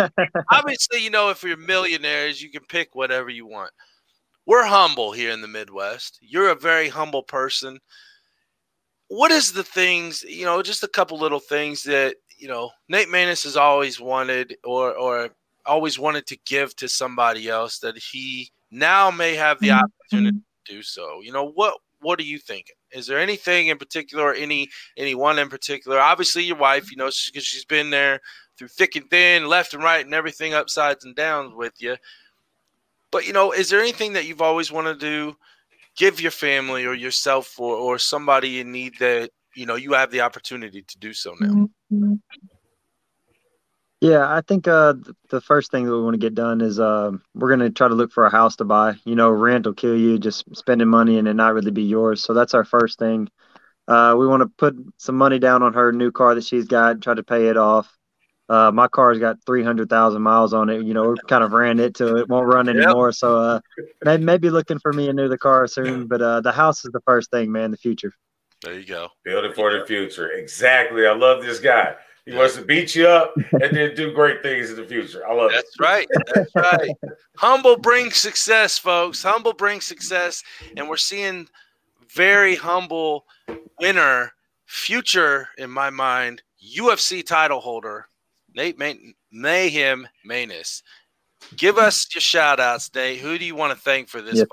obviously, 0.53 1.03
you 1.03 1.11
know, 1.11 1.31
if 1.31 1.43
you're 1.43 1.57
millionaires, 1.57 2.41
you 2.41 2.51
can 2.51 2.63
pick 2.69 2.95
whatever 2.95 3.31
you 3.31 3.47
want. 3.47 3.73
We're 4.47 4.65
humble 4.65 5.13
here 5.13 5.31
in 5.31 5.41
the 5.41 5.49
Midwest. 5.49 6.19
You're 6.21 6.51
a 6.51 6.57
very 6.57 6.89
humble 6.89 7.23
person. 7.23 7.79
What 9.09 9.31
is 9.31 9.53
the 9.53 9.65
things, 9.65 10.23
you 10.23 10.45
know, 10.45 10.63
just 10.63 10.85
a 10.85 10.89
couple 10.89 11.19
little 11.19 11.41
things 11.41 11.83
that, 11.85 12.17
you 12.39 12.49
know, 12.49 12.71
Nate 12.89 13.09
Maness 13.09 13.45
has 13.45 13.57
always 13.57 14.01
wanted 14.01 14.57
or, 14.65 14.95
or 14.95 15.31
always 15.67 15.99
wanted 15.99 16.27
to 16.27 16.39
give 16.47 16.75
to 16.77 16.89
somebody 16.89 17.49
else 17.49 17.79
that 17.81 17.97
he 17.99 18.51
now 18.71 19.11
may 19.11 19.35
have 19.35 19.61
the 19.61 19.69
mm-hmm. 19.69 19.85
opportunity 19.85 20.43
do 20.65 20.83
so. 20.83 21.21
You 21.23 21.33
know 21.33 21.51
what? 21.51 21.79
What 22.01 22.19
are 22.19 22.25
you 22.25 22.39
thinking? 22.39 22.75
Is 22.91 23.07
there 23.07 23.19
anything 23.19 23.69
in 23.69 23.79
particular, 23.79 24.35
any 24.35 24.69
anyone 24.97 25.39
in 25.39 25.49
particular? 25.49 26.01
Obviously, 26.01 26.43
your 26.43 26.57
wife. 26.57 26.91
You 26.91 26.97
know, 26.97 27.07
because 27.07 27.45
she's 27.45 27.65
been 27.65 27.91
there 27.91 28.21
through 28.57 28.69
thick 28.69 28.97
and 28.97 29.09
thin, 29.09 29.49
left 29.49 29.75
and 29.75 29.83
right, 29.83 30.05
and 30.05 30.15
everything 30.15 30.55
upsides 30.55 31.05
and 31.05 31.15
downs 31.15 31.55
with 31.55 31.75
you. 31.81 31.97
But 33.11 33.27
you 33.27 33.33
know, 33.33 33.53
is 33.53 33.71
there 33.71 33.81
anything 33.81 34.15
that 34.15 34.27
you've 34.27 34.43
always 34.43 34.73
wanted 34.73 34.99
to 35.01 35.07
do, 35.07 35.37
give 35.97 36.21
your 36.21 36.31
family 36.31 36.85
or 36.85 36.95
yourself 36.95 37.59
or 37.61 37.77
or 37.77 37.99
somebody 37.99 38.61
in 38.61 38.73
need 38.73 38.95
that 38.99 39.31
you 39.55 39.67
know 39.67 39.77
you 39.77 39.93
have 39.93 40.11
the 40.11 40.23
opportunity 40.23 40.83
to 40.83 40.99
do 40.99 41.13
so 41.13 41.35
now? 41.39 41.69
Mm-hmm. 41.93 42.15
Yeah, 44.03 44.29
I 44.29 44.41
think 44.41 44.67
uh, 44.67 44.95
the 45.31 45.41
first 45.41 45.71
thing 45.71 45.85
that 45.85 45.93
we 45.93 46.03
want 46.03 46.15
to 46.15 46.19
get 46.19 46.35
done 46.35 46.61
is 46.61 46.81
uh, 46.81 47.13
we're 47.37 47.57
going 47.57 47.61
to 47.61 47.71
try 47.71 47.87
to 47.87 47.95
look 47.95 48.11
for 48.11 48.27
a 48.27 48.31
house 48.33 48.57
to 48.57 48.65
buy. 48.65 48.97
You 49.05 49.15
know, 49.15 49.31
rent 49.31 49.65
will 49.65 49.75
kill 49.75 49.97
you, 49.97 50.19
just 50.19 50.45
spending 50.57 50.89
money 50.89 51.19
and 51.19 51.29
it 51.29 51.35
not 51.35 51.55
really 51.55 51.71
be 51.71 51.85
yours. 51.85 52.21
So 52.21 52.35
that's 52.35 52.53
our 52.53 52.65
first 52.65 52.99
thing. 52.99 53.29
Uh, 53.87 54.17
we 54.19 54.27
want 54.27 54.43
to 54.43 54.49
put 54.49 54.75
some 54.97 55.15
money 55.15 55.39
down 55.39 55.63
on 55.63 55.75
her 55.75 55.93
new 55.93 56.11
car 56.11 56.35
that 56.35 56.43
she's 56.43 56.65
got, 56.65 56.95
and 56.95 57.03
try 57.03 57.15
to 57.15 57.23
pay 57.23 57.47
it 57.47 57.57
off. 57.57 57.97
Uh, 58.49 58.73
my 58.73 58.89
car's 58.89 59.21
got 59.21 59.37
300,000 59.47 60.21
miles 60.21 60.53
on 60.53 60.69
it. 60.69 60.83
You 60.83 60.95
know, 60.95 61.11
we 61.11 61.17
kind 61.29 61.45
of 61.45 61.53
ran 61.53 61.79
it 61.79 61.95
to 61.97 62.17
it 62.17 62.29
won't 62.29 62.53
run 62.53 62.69
anymore. 62.69 63.11
Yep. 63.11 63.15
So 63.15 63.37
uh, 63.39 63.61
maybe, 64.05 64.25
maybe 64.25 64.51
looking 64.51 64.81
for 64.81 64.93
me 64.93 65.11
a 65.11 65.13
new 65.13 65.29
the 65.29 65.39
car 65.39 65.69
soon. 65.69 66.09
But 66.09 66.21
uh, 66.21 66.41
the 66.41 66.51
house 66.51 66.85
is 66.85 66.91
the 66.91 67.03
first 67.07 67.31
thing, 67.31 67.53
man, 67.53 67.71
the 67.71 67.77
future. 67.77 68.13
There 68.63 68.77
you 68.77 68.85
go. 68.85 69.11
Building 69.25 69.53
for 69.53 69.73
the 69.79 69.87
future. 69.87 70.33
Exactly. 70.33 71.07
I 71.07 71.15
love 71.15 71.45
this 71.45 71.61
guy. 71.61 71.95
He 72.27 72.35
wants 72.35 72.55
to 72.55 72.63
beat 72.63 72.95
you 72.95 73.09
up 73.09 73.35
and 73.37 73.77
then 73.77 73.95
do 73.97 74.13
great 74.13 74.43
things 74.43 74.71
in 74.71 74.77
the 74.77 74.85
future. 74.85 75.27
I 75.27 75.35
love 75.35 75.51
That's 75.51 75.65
it. 75.65 75.75
That's 75.79 75.81
right. 75.81 76.09
That's 76.35 76.55
right. 76.55 76.91
Humble 77.37 77.77
brings 77.77 78.17
success, 78.17 78.79
folks. 78.79 79.23
Humble 79.23 79.55
brings 79.55 79.85
success. 79.85 80.45
And 80.77 80.89
we're 80.89 80.97
seeing 80.97 81.49
very 82.09 82.55
humble 82.55 83.27
winner, 83.81 84.33
future, 84.67 85.49
in 85.59 85.71
my 85.71 85.91
mind, 85.91 86.43
UFC 86.65 87.27
title 87.27 87.61
holder, 87.61 88.07
Nate 88.55 88.79
May- 88.79 89.15
Mayhem 89.33 90.07
Maness. 90.25 90.83
Give 91.57 91.77
us 91.77 92.07
your 92.15 92.21
shout 92.21 92.61
outs, 92.61 92.89
Nate. 92.95 93.19
Who 93.19 93.37
do 93.37 93.45
you 93.45 93.57
want 93.57 93.77
to 93.77 93.79
thank 93.79 94.09
for 94.09 94.23
this? 94.23 94.37
Yes, 94.37 94.47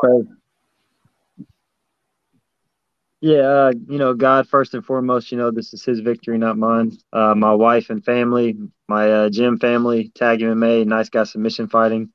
yeah, 3.22 3.40
uh, 3.40 3.72
you 3.88 3.98
know, 3.98 4.14
God 4.14 4.48
first 4.48 4.74
and 4.74 4.86
foremost. 4.86 5.32
You 5.32 5.38
know, 5.38 5.52
this 5.52 5.74
is 5.74 5.84
His 5.84 6.00
victory, 6.00 6.38
not 6.38 6.58
mine. 6.58 6.98
Uh, 7.12 7.36
my 7.36 7.54
wife 7.54 7.90
and 7.90 8.04
family, 8.04 8.58
my 8.88 9.12
uh, 9.12 9.30
gym 9.30 9.58
family, 9.60 10.12
Tag 10.16 10.40
MMA, 10.40 10.86
Nice 10.86 11.10
Guy 11.10 11.24
Submission 11.26 11.68
Fighting. 11.68 12.12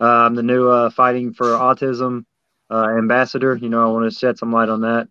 Uh, 0.00 0.06
I'm 0.06 0.34
the 0.34 0.42
new 0.42 0.68
uh, 0.68 0.90
Fighting 0.90 1.32
for 1.32 1.46
Autism 1.46 2.24
uh, 2.70 2.88
ambassador. 2.96 3.56
You 3.56 3.68
know, 3.68 3.82
I 3.86 3.92
want 3.92 4.10
to 4.10 4.16
shed 4.18 4.38
some 4.38 4.52
light 4.52 4.68
on 4.68 4.80
that. 4.82 5.08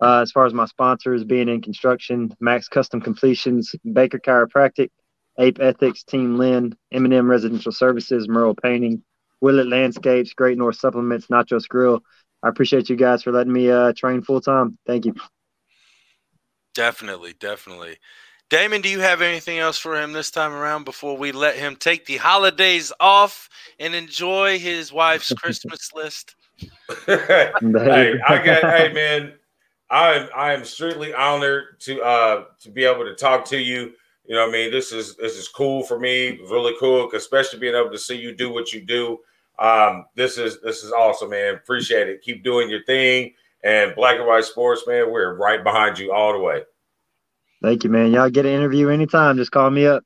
as 0.00 0.32
far 0.32 0.46
as 0.46 0.54
my 0.54 0.66
sponsors, 0.66 1.24
being 1.24 1.48
in 1.48 1.60
construction, 1.62 2.34
Max 2.40 2.68
Custom 2.68 3.00
Completions, 3.00 3.74
Baker 3.92 4.18
Chiropractic, 4.18 4.90
Ape 5.38 5.60
Ethics, 5.60 6.02
Team 6.02 6.36
Lynn, 6.38 6.76
M&M 6.92 7.30
Residential 7.30 7.72
Services, 7.72 8.28
Merle 8.28 8.54
Painting, 8.54 9.02
Willett 9.40 9.66
Landscapes, 9.68 10.34
Great 10.34 10.58
North 10.58 10.76
Supplements, 10.76 11.28
Nachos 11.28 11.68
Grill. 11.68 12.02
I 12.42 12.48
appreciate 12.48 12.88
you 12.88 12.96
guys 12.96 13.22
for 13.22 13.32
letting 13.32 13.52
me 13.52 13.70
uh, 13.70 13.92
train 13.96 14.22
full 14.22 14.40
time. 14.40 14.78
Thank 14.86 15.06
you. 15.06 15.14
Definitely, 16.74 17.34
definitely. 17.38 17.98
Damon, 18.52 18.82
do 18.82 18.88
you 18.88 19.00
have 19.00 19.22
anything 19.22 19.58
else 19.58 19.78
for 19.78 19.98
him 19.98 20.12
this 20.12 20.30
time 20.30 20.52
around 20.52 20.84
before 20.84 21.16
we 21.16 21.32
let 21.32 21.56
him 21.56 21.76
take 21.76 22.04
the 22.04 22.18
holidays 22.18 22.92
off 23.00 23.48
and 23.78 23.94
enjoy 23.94 24.58
his 24.58 24.92
wife's 24.92 25.32
Christmas 25.38 25.90
list? 25.94 26.34
hey, 27.06 27.50
I 27.56 28.42
got 28.44 28.62
hey 28.76 28.92
man, 28.92 29.32
I 29.88 30.14
am 30.14 30.28
I 30.36 30.52
am 30.52 30.60
extremely 30.60 31.14
honored 31.14 31.80
to 31.80 32.02
uh 32.02 32.44
to 32.60 32.70
be 32.70 32.84
able 32.84 33.04
to 33.04 33.14
talk 33.14 33.44
to 33.46 33.58
you. 33.58 33.92
You 34.26 34.36
know, 34.36 34.46
I 34.46 34.50
mean, 34.50 34.70
this 34.70 34.92
is 34.92 35.16
this 35.16 35.36
is 35.36 35.48
cool 35.48 35.82
for 35.82 35.98
me, 35.98 36.38
really 36.50 36.74
cool, 36.78 37.10
especially 37.14 37.58
being 37.58 37.74
able 37.74 37.90
to 37.90 37.98
see 37.98 38.16
you 38.16 38.34
do 38.34 38.52
what 38.52 38.72
you 38.72 38.82
do. 38.82 39.18
Um, 39.58 40.06
this 40.14 40.38
is 40.38 40.60
this 40.62 40.82
is 40.82 40.92
awesome, 40.92 41.30
man. 41.30 41.54
Appreciate 41.54 42.08
it. 42.08 42.22
Keep 42.22 42.44
doing 42.44 42.68
your 42.68 42.82
thing. 42.84 43.34
And 43.64 43.94
Black 43.94 44.18
and 44.18 44.26
White 44.26 44.44
Sports, 44.44 44.82
man, 44.86 45.10
we're 45.10 45.36
right 45.36 45.62
behind 45.62 45.98
you 45.98 46.12
all 46.12 46.32
the 46.32 46.40
way. 46.40 46.62
Thank 47.62 47.84
you, 47.84 47.90
man. 47.90 48.10
Y'all 48.12 48.28
get 48.28 48.44
an 48.44 48.52
interview 48.52 48.88
anytime. 48.88 49.36
Just 49.36 49.52
call 49.52 49.70
me 49.70 49.86
up. 49.86 50.02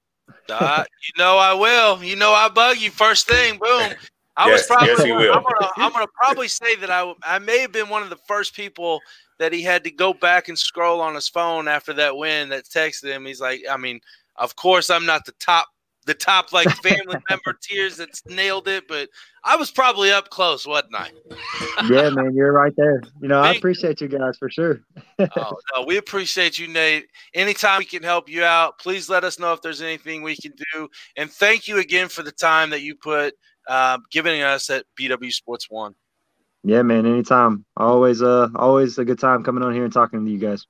uh, 0.51 0.85
you 0.87 1.23
know 1.23 1.39
I 1.39 1.55
will. 1.55 2.03
You 2.05 2.17
know 2.17 2.33
I 2.33 2.49
bug 2.49 2.77
you 2.79 2.91
first 2.91 3.27
thing. 3.27 3.59
Boom. 3.59 3.93
I 4.37 4.49
yes, 4.49 4.69
was 4.69 4.77
probably. 4.77 4.89
Yes, 4.89 5.03
will. 5.05 5.33
I'm 5.33 5.43
gonna, 5.43 5.73
I'm 5.77 5.93
gonna 5.93 6.07
probably 6.15 6.49
say 6.49 6.77
that 6.77 6.91
I 6.91 7.15
I 7.23 7.39
may 7.39 7.61
have 7.61 7.73
been 7.73 7.89
one 7.89 8.03
of 8.03 8.11
the 8.11 8.19
first 8.29 8.55
people 8.55 9.01
that 9.39 9.53
he 9.53 9.63
had 9.63 9.85
to 9.85 9.91
go 9.91 10.13
back 10.13 10.49
and 10.49 10.59
scroll 10.59 11.01
on 11.01 11.15
his 11.15 11.29
phone 11.29 11.69
after 11.69 11.93
that 11.95 12.17
win 12.17 12.51
that 12.51 12.65
texted 12.65 13.11
him. 13.11 13.25
He's 13.25 13.41
like, 13.41 13.63
I 13.71 13.77
mean, 13.77 14.01
of 14.37 14.57
course 14.57 14.91
I'm 14.91 15.07
not 15.07 15.25
the 15.25 15.33
top 15.33 15.69
the 16.07 16.15
top 16.15 16.53
like 16.53 16.69
family 16.83 17.19
member 17.29 17.59
tears 17.61 17.97
that's 17.97 18.25
nailed 18.27 18.69
it, 18.69 18.89
but 18.89 19.09
I 19.45 19.57
was 19.57 19.71
probably 19.71 20.11
up 20.11 20.31
close, 20.31 20.67
wasn't 20.67 20.95
I? 20.95 21.11
yeah, 21.91 22.11
man, 22.11 22.35
you're 22.35 22.53
right 22.53 22.73
there. 22.77 23.03
You 23.21 23.29
know, 23.29 23.43
Thank 23.43 23.57
I 23.57 23.59
appreciate 23.59 24.01
you 24.01 24.09
guys 24.09 24.39
for 24.39 24.49
sure. 24.49 24.81
oh 25.19 25.53
no, 25.75 25.85
we 25.85 25.99
appreciate 25.99 26.59
you, 26.59 26.69
Nate. 26.69 27.09
Anytime 27.35 27.81
we 27.81 27.85
can 27.85 28.03
help 28.03 28.29
you 28.29 28.45
out, 28.45 28.79
please 28.79 29.11
let 29.11 29.25
us 29.25 29.39
know 29.39 29.53
if 29.53 29.61
there's 29.61 29.83
anything 29.83 30.23
we 30.23 30.37
can 30.37 30.53
do. 30.73 30.89
And 31.17 31.31
thank 31.31 31.69
you 31.69 31.79
again 31.79 32.09
for 32.09 32.23
the 32.23 32.33
time 32.33 32.71
that 32.71 32.83
you 32.83 32.95
put 32.95 33.35
uh, 33.69 33.99
giving 34.11 34.43
us 34.43 34.71
at 34.71 34.87
BW 34.99 35.33
Sports 35.33 35.69
One. 35.69 35.95
Yeah, 36.63 36.83
man, 36.83 37.07
anytime. 37.07 37.65
Always, 37.77 38.23
uh, 38.23 38.49
always 38.57 38.99
a 38.99 39.05
good 39.05 39.19
time 39.19 39.45
coming 39.45 39.63
on 39.63 39.73
here 39.73 39.85
and 39.85 39.93
talking 39.93 40.25
to 40.25 40.31
you 40.31 40.39
guys. 40.39 40.67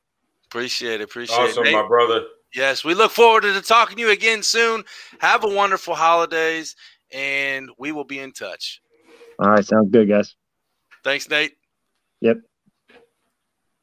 Appreciate 0.47 1.01
it. 1.01 1.05
Appreciate 1.05 1.37
awesome, 1.37 1.65
it. 1.65 1.75
Awesome, 1.75 1.83
my 1.83 1.89
brother. 1.89 2.25
Yes, 2.57 2.83
we 2.83 2.95
look 2.95 3.13
forward 3.13 3.43
to 3.43 3.61
talking 3.61 3.97
to 3.97 4.03
you 4.03 4.11
again 4.11 4.43
soon. 4.43 4.83
Have 5.21 5.45
a 5.45 5.49
wonderful 5.49 5.95
holidays, 5.95 6.75
and 7.13 7.69
we 7.77 7.93
will 7.93 8.05
be 8.05 8.19
in 8.19 8.33
touch. 8.33 8.81
All 9.39 9.51
right, 9.51 9.65
sounds 9.65 9.91
good, 9.91 10.09
guys. 10.09 10.35
Thanks, 11.05 11.29
Nate. 11.29 11.53
Yep. 12.23 12.39